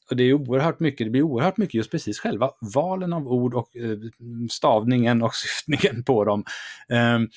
[0.10, 3.54] och det är oerhört mycket, det blir oerhört mycket just precis själva valen av ord
[3.54, 4.00] och uh,
[4.50, 6.44] stavningen och syftningen på dem.
[7.16, 7.30] Um,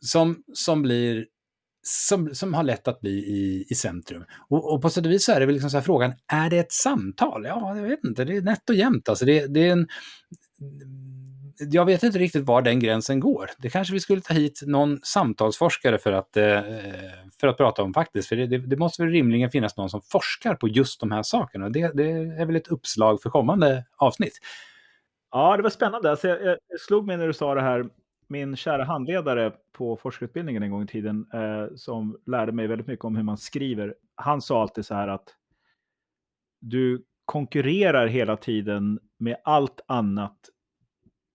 [0.00, 1.26] som, som blir
[1.82, 4.24] som, som har lätt att bli i, i centrum.
[4.48, 6.50] Och, och på sätt och vis så är det väl liksom så här frågan, är
[6.50, 7.44] det ett samtal?
[7.44, 9.08] Ja, jag vet inte, det är nätt och jämnt.
[9.08, 9.88] Alltså det, det är en,
[11.58, 13.50] jag vet inte riktigt var den gränsen går.
[13.58, 16.60] Det kanske vi skulle ta hit någon samtalsforskare för att, eh,
[17.40, 18.28] för att prata om faktiskt.
[18.28, 21.22] För det, det, det, måste väl rimligen finnas någon som forskar på just de här
[21.22, 21.68] sakerna.
[21.68, 24.38] Det, det är väl ett uppslag för kommande avsnitt.
[25.30, 26.10] Ja, det var spännande.
[26.10, 27.84] Alltså jag, jag slog mig när du sa det här
[28.30, 33.04] min kära handledare på forskarutbildningen en gång i tiden, eh, som lärde mig väldigt mycket
[33.04, 35.34] om hur man skriver, han sa alltid så här att
[36.60, 40.38] du konkurrerar hela tiden med allt annat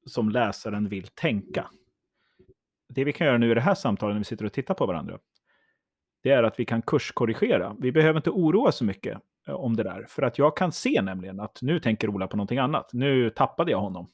[0.05, 1.69] som läsaren vill tänka.
[2.89, 4.85] Det vi kan göra nu i det här samtalet när vi sitter och tittar på
[4.85, 5.19] varandra,
[6.23, 7.75] det är att vi kan kurskorrigera.
[7.79, 9.17] Vi behöver inte oroa så mycket
[9.47, 12.37] eh, om det där, för att jag kan se nämligen att nu tänker Ola på
[12.37, 12.93] någonting annat.
[12.93, 14.11] Nu tappade jag honom.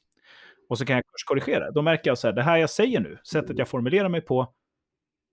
[0.72, 1.72] Och så kan jag kurskorrigera.
[1.72, 4.54] Då märker jag så här, det här jag säger nu, sättet jag formulerar mig på,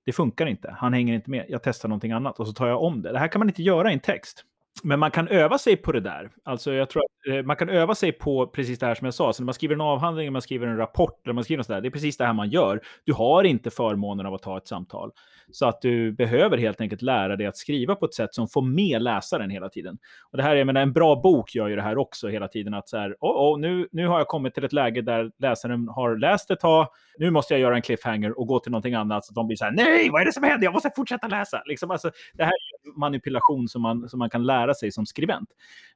[0.07, 0.75] det funkar inte.
[0.79, 1.47] Han hänger inte med.
[1.49, 3.13] Jag testar någonting annat och så tar jag om det.
[3.13, 4.45] Det här kan man inte göra i en text.
[4.83, 6.31] Men man kan öva sig på det där.
[6.45, 9.15] Alltså jag tror att eh, man kan öva sig på precis det här som jag
[9.15, 9.33] sa.
[9.33, 11.81] Så när man skriver en avhandling, man skriver en rapport, eller man skriver något sådär,
[11.81, 12.81] det är precis det här man gör.
[13.05, 15.13] Du har inte förmånen av att ta ett samtal.
[15.53, 18.63] Så att du behöver helt enkelt lära dig att skriva på ett sätt som får
[18.63, 19.99] med läsaren hela tiden.
[20.31, 22.75] Och det här, jag menar, en bra bok gör ju det här också hela tiden.
[22.75, 25.89] Att så här, oh, oh, nu, nu har jag kommit till ett läge där läsaren
[25.89, 26.87] har läst ett tag.
[27.19, 29.25] Nu måste jag göra en cliffhanger och gå till någonting annat.
[29.25, 30.65] Så att de blir så här, nej, vad är det som händer?
[30.65, 31.63] Jag måste fortsätta läsa.
[31.67, 35.49] Liksom, alltså, det här är manipulation som man, som man kan lära sig som skribent.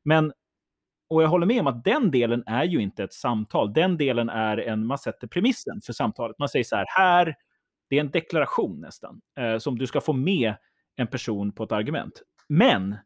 [0.05, 0.33] Men
[1.11, 3.73] och jag håller med om att den delen är ju inte ett samtal.
[3.73, 6.39] Den delen är en, man sätter premissen för samtalet.
[6.39, 7.35] Man säger så här, här
[7.93, 10.55] det är en deklaration nästan, eh, som du ska få med
[10.97, 12.23] en person på ett argument.
[12.49, 12.97] Men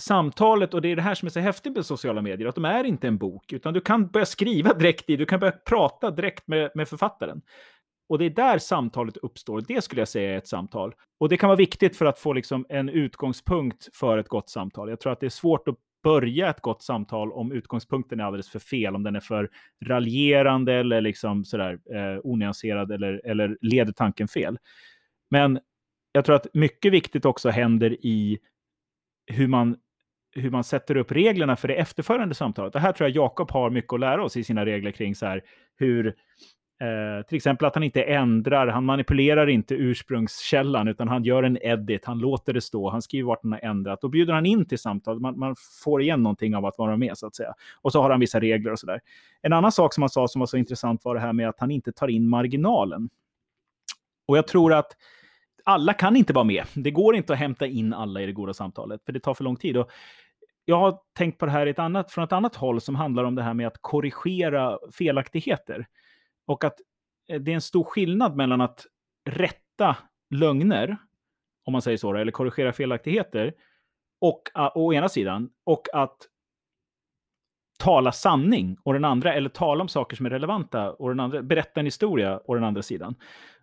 [0.00, 2.64] samtalet, och det är det här som är så häftigt med sociala medier, att de
[2.64, 6.10] är inte en bok, utan du kan börja skriva direkt i, du kan börja prata
[6.10, 7.42] direkt med, med författaren.
[8.08, 9.64] Och det är där samtalet uppstår.
[9.68, 10.94] Det skulle jag säga är ett samtal.
[11.20, 14.88] Och det kan vara viktigt för att få liksom en utgångspunkt för ett gott samtal.
[14.88, 18.50] Jag tror att det är svårt att börja ett gott samtal om utgångspunkten är alldeles
[18.50, 19.50] för fel, om den är för
[19.84, 24.58] raljerande eller liksom sådär eh, onyanserad eller, eller leder tanken fel.
[25.30, 25.58] Men
[26.12, 28.38] jag tror att mycket viktigt också händer i
[29.26, 29.76] hur man,
[30.36, 32.72] hur man sätter upp reglerna för det efterföljande samtalet.
[32.72, 35.26] Det här tror jag Jakob har mycket att lära oss i sina regler kring så
[35.26, 35.42] här,
[35.76, 36.14] hur,
[36.80, 41.58] Eh, till exempel att han inte ändrar, han manipulerar inte ursprungskällan, utan han gör en
[41.62, 44.00] edit, han låter det stå, han skriver vart han har ändrat.
[44.00, 47.18] Då bjuder han in till samtal, man, man, får igen någonting av att vara med,
[47.18, 47.54] så att säga.
[47.82, 49.00] Och så har han vissa regler och sådär.
[49.42, 51.60] En annan sak som han sa som var så intressant var det här med att
[51.60, 53.08] han inte tar in marginalen.
[54.26, 54.96] Och jag tror att
[55.64, 56.64] alla kan inte vara med.
[56.74, 59.44] Det går inte att hämta in alla i det goda samtalet, för det tar för
[59.44, 59.76] lång tid.
[59.76, 59.90] Och
[60.64, 63.34] jag har tänkt på det här ett annat, från ett annat håll som handlar om
[63.34, 65.86] det här med att korrigera felaktigheter.
[66.48, 66.80] Och att
[67.28, 68.86] eh, det är en stor skillnad mellan att
[69.30, 69.96] rätta
[70.30, 70.96] lögner,
[71.64, 73.54] om man säger så, eller korrigera felaktigheter,
[74.20, 74.42] och,
[74.74, 76.16] å ena sidan, och att
[77.78, 81.42] tala sanning å den andra, eller tala om saker som är relevanta och den andra,
[81.42, 83.14] berätta en historia å den andra sidan.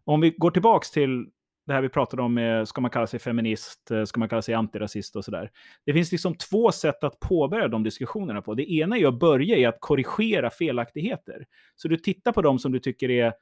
[0.04, 1.30] Om vi går tillbaks till
[1.66, 4.54] det här vi pratade om, ska man kalla sig feminist, eh, ska man kalla sig
[4.54, 5.52] antirasist och sådär.
[5.86, 8.54] Det finns liksom två sätt att påbörja de diskussionerna på.
[8.54, 11.46] Det ena är att börja i att korrigera felaktigheter.
[11.76, 13.34] Så du tittar på dem som du tycker är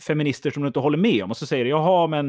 [0.00, 2.28] feminister som du inte håller med om och så säger du, jaha, men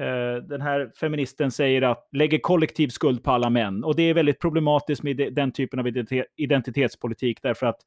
[0.00, 3.84] eh, den här feministen säger att lägger kollektiv skuld på alla män.
[3.84, 5.86] Och det är väldigt problematiskt med den typen av
[6.36, 7.80] identitetspolitik därför att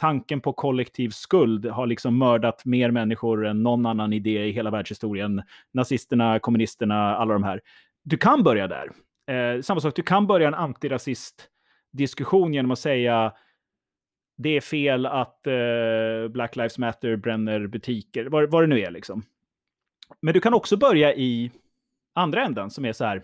[0.00, 4.70] tanken på kollektiv skuld har liksom mördat mer människor än någon annan idé i hela
[4.70, 5.42] världshistorien.
[5.72, 7.60] Nazisterna, kommunisterna, alla de här.
[8.02, 8.90] Du kan börja där.
[9.30, 13.32] Eh, samma sak, du kan börja en antirasistdiskussion genom att säga
[14.36, 18.90] det är fel att eh, Black Lives Matter bränner butiker, vad, vad det nu är
[18.90, 19.22] liksom.
[20.22, 21.50] Men du kan också börja i
[22.14, 23.22] andra änden som är så här,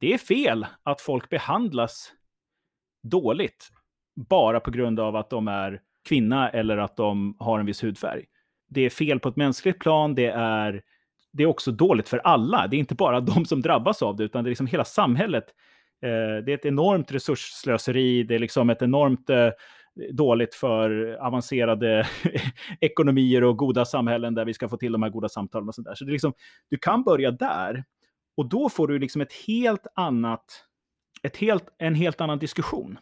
[0.00, 2.12] det är fel att folk behandlas
[3.02, 3.72] dåligt
[4.14, 8.24] bara på grund av att de är kvinna eller att de har en viss hudfärg.
[8.68, 10.82] Det är fel på ett mänskligt plan, det är,
[11.32, 12.66] det är också dåligt för alla.
[12.66, 15.44] Det är inte bara de som drabbas av det, utan det är liksom hela samhället.
[16.02, 19.50] Eh, det är ett enormt resursslöseri, det är liksom ett enormt eh,
[20.12, 22.06] dåligt för avancerade
[22.80, 25.86] ekonomier och goda samhällen där vi ska få till de här goda samtalen och sånt
[25.86, 25.94] där.
[25.94, 26.32] Så det är liksom,
[26.70, 27.84] du kan börja där
[28.36, 30.64] och då får du liksom ett helt annat,
[31.22, 32.98] ett helt, en helt annan diskussion.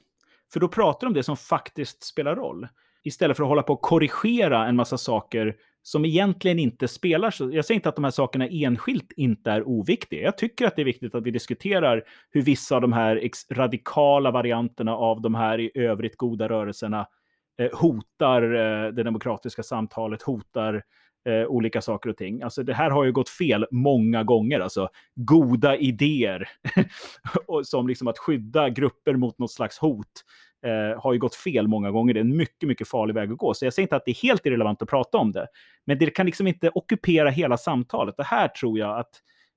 [0.52, 2.68] För då pratar du om det som faktiskt spelar roll.
[3.06, 7.50] Istället för att hålla på och korrigera en massa saker som egentligen inte spelar så.
[7.52, 10.22] Jag säger inte att de här sakerna enskilt inte är oviktiga.
[10.22, 14.30] Jag tycker att det är viktigt att vi diskuterar hur vissa av de här radikala
[14.30, 17.06] varianterna av de här i övrigt goda rörelserna
[17.60, 20.82] eh, hotar eh, det demokratiska samtalet, hotar
[21.28, 22.42] eh, olika saker och ting.
[22.42, 24.60] Alltså det här har ju gått fel många gånger.
[24.60, 26.48] Alltså goda idéer
[27.64, 30.24] som liksom att skydda grupper mot något slags hot
[30.66, 32.14] eh, har ju gått fel många gånger.
[32.14, 33.54] Det är en mycket, mycket farlig väg att gå.
[33.54, 35.46] Så jag säger inte att det är helt irrelevant att prata om det.
[35.84, 38.18] Men det kan liksom inte ockupera hela samtalet.
[38.18, 39.10] Och här tror jag att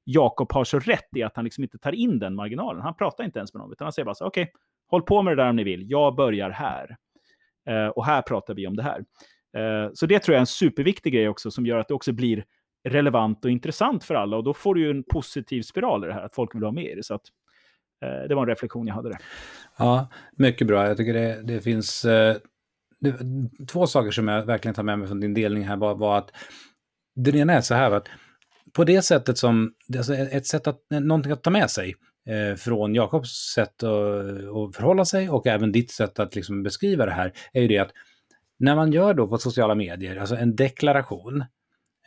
[0.03, 2.81] Jakob har så rätt i att han liksom inte tar in den marginalen.
[2.81, 4.53] Han pratar inte ens med någon, utan han säger bara så okej, okay,
[4.89, 5.91] håll på med det där om ni vill.
[5.91, 6.97] Jag börjar här.
[7.69, 9.03] Eh, och här pratar vi om det här.
[9.57, 12.11] Eh, så det tror jag är en superviktig grej också, som gör att det också
[12.11, 12.45] blir
[12.83, 14.37] relevant och intressant för alla.
[14.37, 16.71] Och då får du ju en positiv spiral i det här, att folk vill vara
[16.71, 17.03] med i det.
[17.03, 17.21] Så att,
[18.01, 19.19] Eh, det var en reflektion jag hade där.
[19.77, 20.87] Ja, mycket bra.
[20.87, 22.37] Jag tycker det, det finns eh,
[22.99, 23.15] det,
[23.67, 26.31] två saker som jag verkligen tar med mig från din delning här var, var att
[27.15, 28.07] den ena är så här att
[28.73, 31.95] på det sättet som, alltså ett sätt att, någonting att ta med sig
[32.29, 37.05] eh, från Jakobs sätt att, att förhålla sig och även ditt sätt att liksom beskriva
[37.05, 37.91] det här är ju det att
[38.59, 41.41] när man gör då på sociala medier, alltså en deklaration,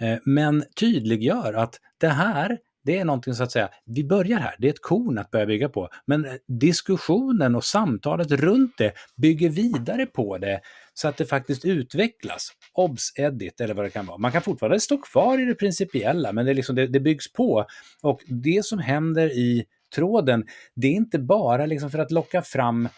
[0.01, 4.55] eh, men tydliggör att det här det är någonting så att säga, vi börjar här,
[4.59, 5.89] det är ett korn att börja bygga på.
[6.07, 10.61] Men eh, diskussionen och samtalet runt det bygger vidare på det
[10.95, 12.49] så att det faktiskt utvecklas.
[12.73, 14.19] Obs, edit eller vad det kan vara.
[14.19, 17.67] Man kan fortfarande stå kvar i det principiella, men det, liksom, det, det byggs på.
[18.03, 19.65] Och det som händer i
[19.95, 22.89] tråden, det är inte bara liksom för att locka fram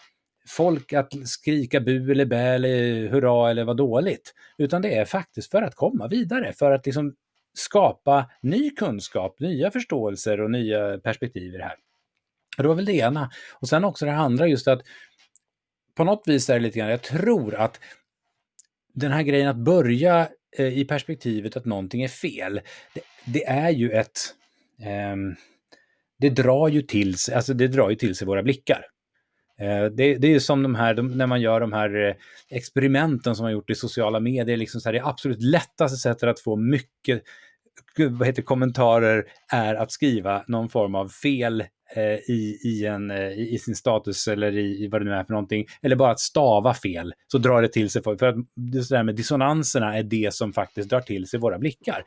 [0.47, 4.33] folk att skrika bu eller bä eller hurra eller vad dåligt.
[4.57, 7.15] Utan det är faktiskt för att komma vidare, för att liksom
[7.57, 11.75] skapa ny kunskap, nya förståelser och nya perspektiv i det här.
[12.57, 13.29] Och det var väl det ena.
[13.53, 14.81] Och sen också det andra, just att
[15.95, 17.79] på något vis är det lite grann, jag tror att
[18.93, 22.61] den här grejen att börja eh, i perspektivet att någonting är fel,
[22.93, 24.19] det, det är ju ett...
[24.81, 25.15] Eh,
[26.17, 28.85] det drar ju till sig, alltså det drar ju till sig våra blickar.
[29.59, 32.15] Eh, det, det, är som de här, de, när man gör de här eh,
[32.49, 36.39] experimenten som man gjort i sociala medier, liksom så här, det absolut lättaste sättet att
[36.39, 37.23] få mycket
[37.97, 41.61] vad heter, kommentarer är att skriva någon form av fel
[41.95, 45.23] eh, i, i, en, eh, i, sin status eller i, i, vad det nu är
[45.23, 45.65] för någonting.
[45.81, 48.19] Eller bara att stava fel, så drar det till sig folk.
[48.19, 52.03] För att det där med dissonanserna är det som faktiskt drar till sig våra blickar.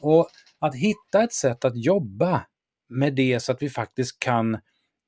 [0.00, 0.28] Och
[0.58, 2.42] att hitta ett sätt att jobba
[2.88, 4.60] med det så att vi faktiskt kan eh,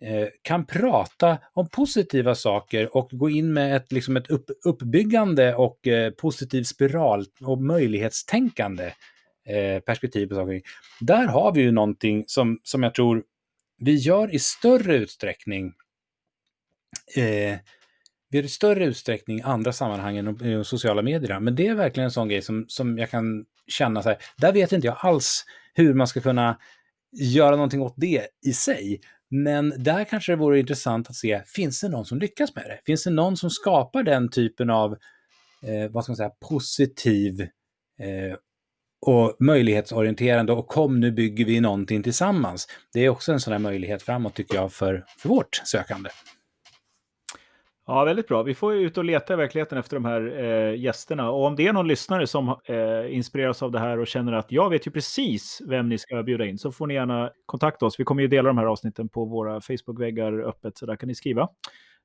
[0.02, 5.54] Eh, kan prata om positiva saker och gå in med ett, liksom ett upp, uppbyggande
[5.54, 8.92] och eh, positiv spiral och möjlighetstänkande
[9.50, 10.62] Eh, perspektiv på saker.
[11.00, 13.24] Där har vi ju någonting som, som jag tror
[13.78, 15.66] vi gör i större utsträckning
[17.16, 17.58] eh,
[18.30, 21.40] vi gör i större utsträckning i andra sammanhang än de sociala medierna.
[21.40, 24.52] Men det är verkligen en sån grej som, som jag kan känna så här, där
[24.52, 25.44] vet inte jag alls
[25.74, 26.58] hur man ska kunna
[27.12, 29.00] göra någonting åt det i sig.
[29.30, 32.80] Men där kanske det vore intressant att se, finns det någon som lyckas med det?
[32.86, 34.92] Finns det någon som skapar den typen av,
[35.62, 37.40] eh, vad ska man säga, positiv
[38.00, 38.36] eh,
[39.06, 42.68] och möjlighetsorienterande och kom nu bygger vi någonting tillsammans.
[42.92, 46.10] Det är också en sån här möjlighet framåt tycker jag för, för vårt sökande.
[47.86, 48.42] Ja, väldigt bra.
[48.42, 51.30] Vi får ju ut och leta i verkligheten efter de här eh, gästerna.
[51.30, 54.52] Och om det är någon lyssnare som eh, inspireras av det här och känner att
[54.52, 58.00] jag vet ju precis vem ni ska bjuda in, så får ni gärna kontakta oss.
[58.00, 61.14] Vi kommer ju dela de här avsnitten på våra Facebook-väggar öppet, så där kan ni
[61.14, 61.48] skriva.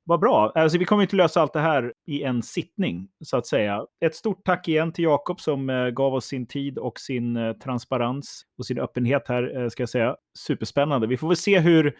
[0.08, 0.52] Vad bra.
[0.54, 3.86] Alltså, vi kommer inte lösa allt det här i en sittning, så att säga.
[4.04, 7.52] Ett stort tack igen till Jakob som eh, gav oss sin tid och sin eh,
[7.52, 10.16] transparens och sin öppenhet här, eh, ska jag säga.
[10.38, 11.06] Superspännande.
[11.06, 11.96] Vi får väl se hur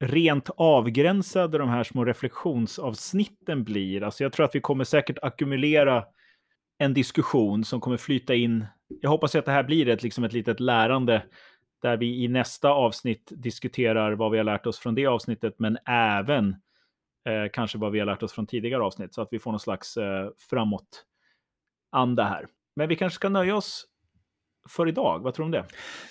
[0.00, 4.02] rent avgränsade de här små reflektionsavsnitten blir.
[4.02, 6.04] Alltså jag tror att vi kommer säkert ackumulera
[6.78, 8.66] en diskussion som kommer flyta in.
[8.88, 11.22] Jag hoppas att det här blir ett, liksom ett litet lärande
[11.82, 15.78] där vi i nästa avsnitt diskuterar vad vi har lärt oss från det avsnittet, men
[15.86, 16.48] även
[17.28, 19.60] eh, kanske vad vi har lärt oss från tidigare avsnitt, så att vi får någon
[19.60, 21.04] slags eh, framåt
[21.90, 22.46] anda här.
[22.76, 23.86] Men vi kanske ska nöja oss
[24.68, 25.22] för idag.
[25.22, 25.64] Vad tror du om det?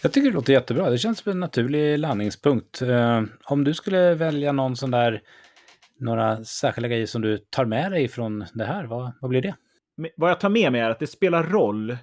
[0.04, 0.90] Jag tycker det låter jättebra.
[0.90, 2.82] Det känns som en naturlig landningspunkt.
[2.82, 5.22] Eh, om du skulle välja någon sån där
[6.00, 8.86] några särskilda grejer som du tar med dig från det här?
[8.86, 9.56] Vad, vad blir det?
[10.16, 11.98] Vad jag tar med mig är att det spelar roll.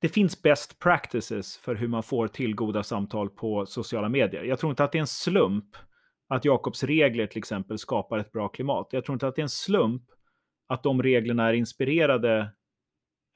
[0.00, 4.44] Det finns best practices för hur man får till goda samtal på sociala medier.
[4.44, 5.76] Jag tror inte att det är en slump
[6.28, 8.88] att Jakobs regler till exempel skapar ett bra klimat.
[8.90, 10.02] Jag tror inte att det är en slump
[10.68, 12.48] att de reglerna är inspirerade,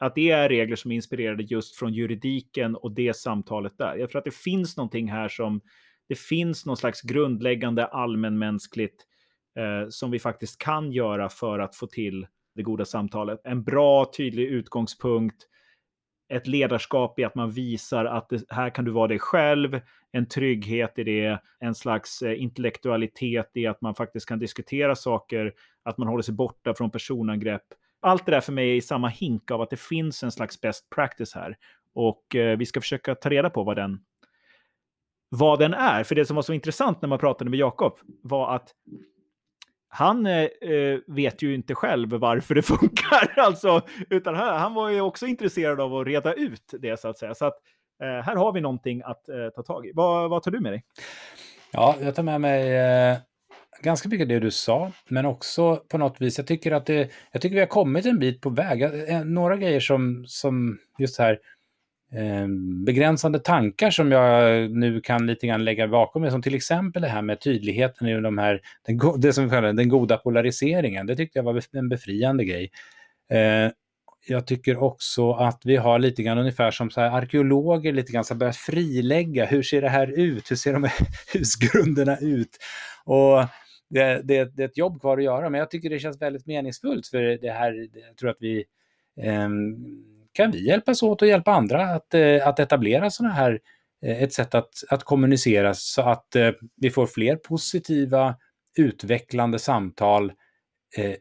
[0.03, 3.97] att det är regler som är inspirerade just från juridiken och det samtalet där.
[3.97, 5.61] Jag tror att det finns någonting här som,
[6.09, 9.07] det finns någon slags grundläggande allmänmänskligt
[9.59, 13.41] eh, som vi faktiskt kan göra för att få till det goda samtalet.
[13.45, 15.37] En bra, tydlig utgångspunkt,
[16.33, 19.81] ett ledarskap i att man visar att det, här kan du vara dig själv,
[20.13, 25.53] en trygghet i det, en slags eh, intellektualitet i att man faktiskt kan diskutera saker,
[25.83, 27.65] att man håller sig borta från personangrepp.
[28.03, 30.61] Allt det där för mig är i samma hink av att det finns en slags
[30.61, 31.57] best practice här.
[31.95, 34.01] Och eh, vi ska försöka ta reda på vad den,
[35.29, 36.05] vad den är.
[36.05, 38.69] För det som var så intressant när man pratade med Jakob var att
[39.89, 44.89] han eh, eh vet ju inte själv varför det funkar, alltså, utan han, han, var
[44.89, 47.35] ju också intresserad av att reda ut det så att säga.
[47.35, 47.59] Så att,
[48.03, 49.93] eh, här har vi någonting att eh, ta tag i.
[49.95, 50.85] Vad, vad, tar du med dig?
[51.73, 53.17] Ja, jag tar med mig eh,
[53.83, 57.43] ganska mycket det du sa, men också på något vis, jag tycker att det, jag
[57.43, 58.83] tycker vi har kommit en bit på väg.
[58.83, 61.39] Eh, några grejer som, som just här,
[62.15, 62.47] Eh,
[62.85, 67.09] begränsande tankar som jag nu kan lite grann lägga bakom mig, som till exempel det
[67.09, 71.07] här med tydligheten i de här, den, det som vi kallar den goda polariseringen.
[71.07, 72.71] Det tyckte jag var en befriande grej.
[73.31, 73.71] Eh,
[74.27, 78.25] jag tycker också att vi har lite grann ungefär som så här arkeologer lite grann
[78.25, 80.51] så börjat frilägga, hur ser det här ut?
[80.51, 80.93] Hur ser de här
[81.33, 82.59] husgrunderna ut?
[83.05, 83.45] Och
[83.93, 86.47] det, det, det, är ett jobb kvar att göra, men jag tycker det känns väldigt
[86.47, 88.65] meningsfullt för det här, jag tror att vi
[89.21, 89.77] ehm,
[90.33, 93.61] kan vi hjälpas åt och hjälpa andra att, eh, att etablera sådana här,
[94.05, 98.37] eh, ett sätt att, att kommunicera så att eh, vi får fler positiva,
[98.79, 100.33] utvecklande samtal
[100.97, 101.15] eh,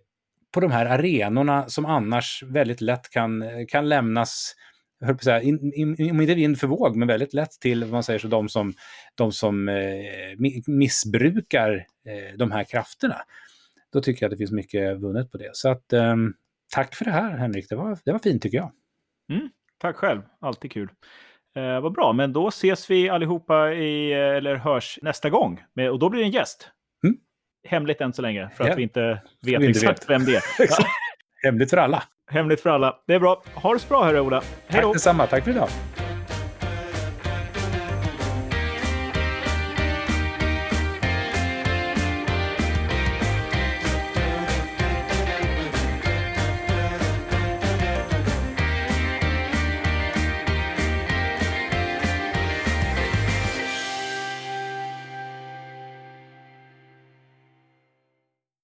[0.54, 4.56] på de här arenorna som annars väldigt lätt kan, eh, kan lämnas
[5.02, 8.04] höll på att säga, in, in, inte vind för våg, men väldigt lätt till man
[8.04, 8.74] säger så, de som,
[9.16, 9.76] de som eh,
[10.68, 13.18] missbrukar eh, de här krafterna.
[13.94, 15.50] Då tycker jag att det finns mycket vunnet på det.
[15.54, 16.16] Så att, eh,
[16.74, 18.72] tack för det här Henrik, det var, det var fint tycker jag.
[19.32, 20.90] Mm, tack själv, alltid kul.
[21.56, 25.64] Eh, vad bra, men då ses vi allihopa i, eller hörs nästa gång.
[25.92, 26.70] Och då blir det en gäst.
[27.04, 27.18] Mm.
[27.68, 28.76] Hemligt än så länge, för att ja.
[28.76, 30.10] vi inte vet vi inte exakt vet.
[30.10, 30.44] vem det är.
[31.44, 32.04] Hemligt för alla.
[32.32, 32.96] Hemligt för alla.
[33.08, 33.44] Det är bra.
[33.56, 34.42] Ha det så bra, hörru Ola.
[34.68, 34.88] Hej då.
[34.88, 35.28] Tack detsamma.
[35.28, 35.70] Tack för idag.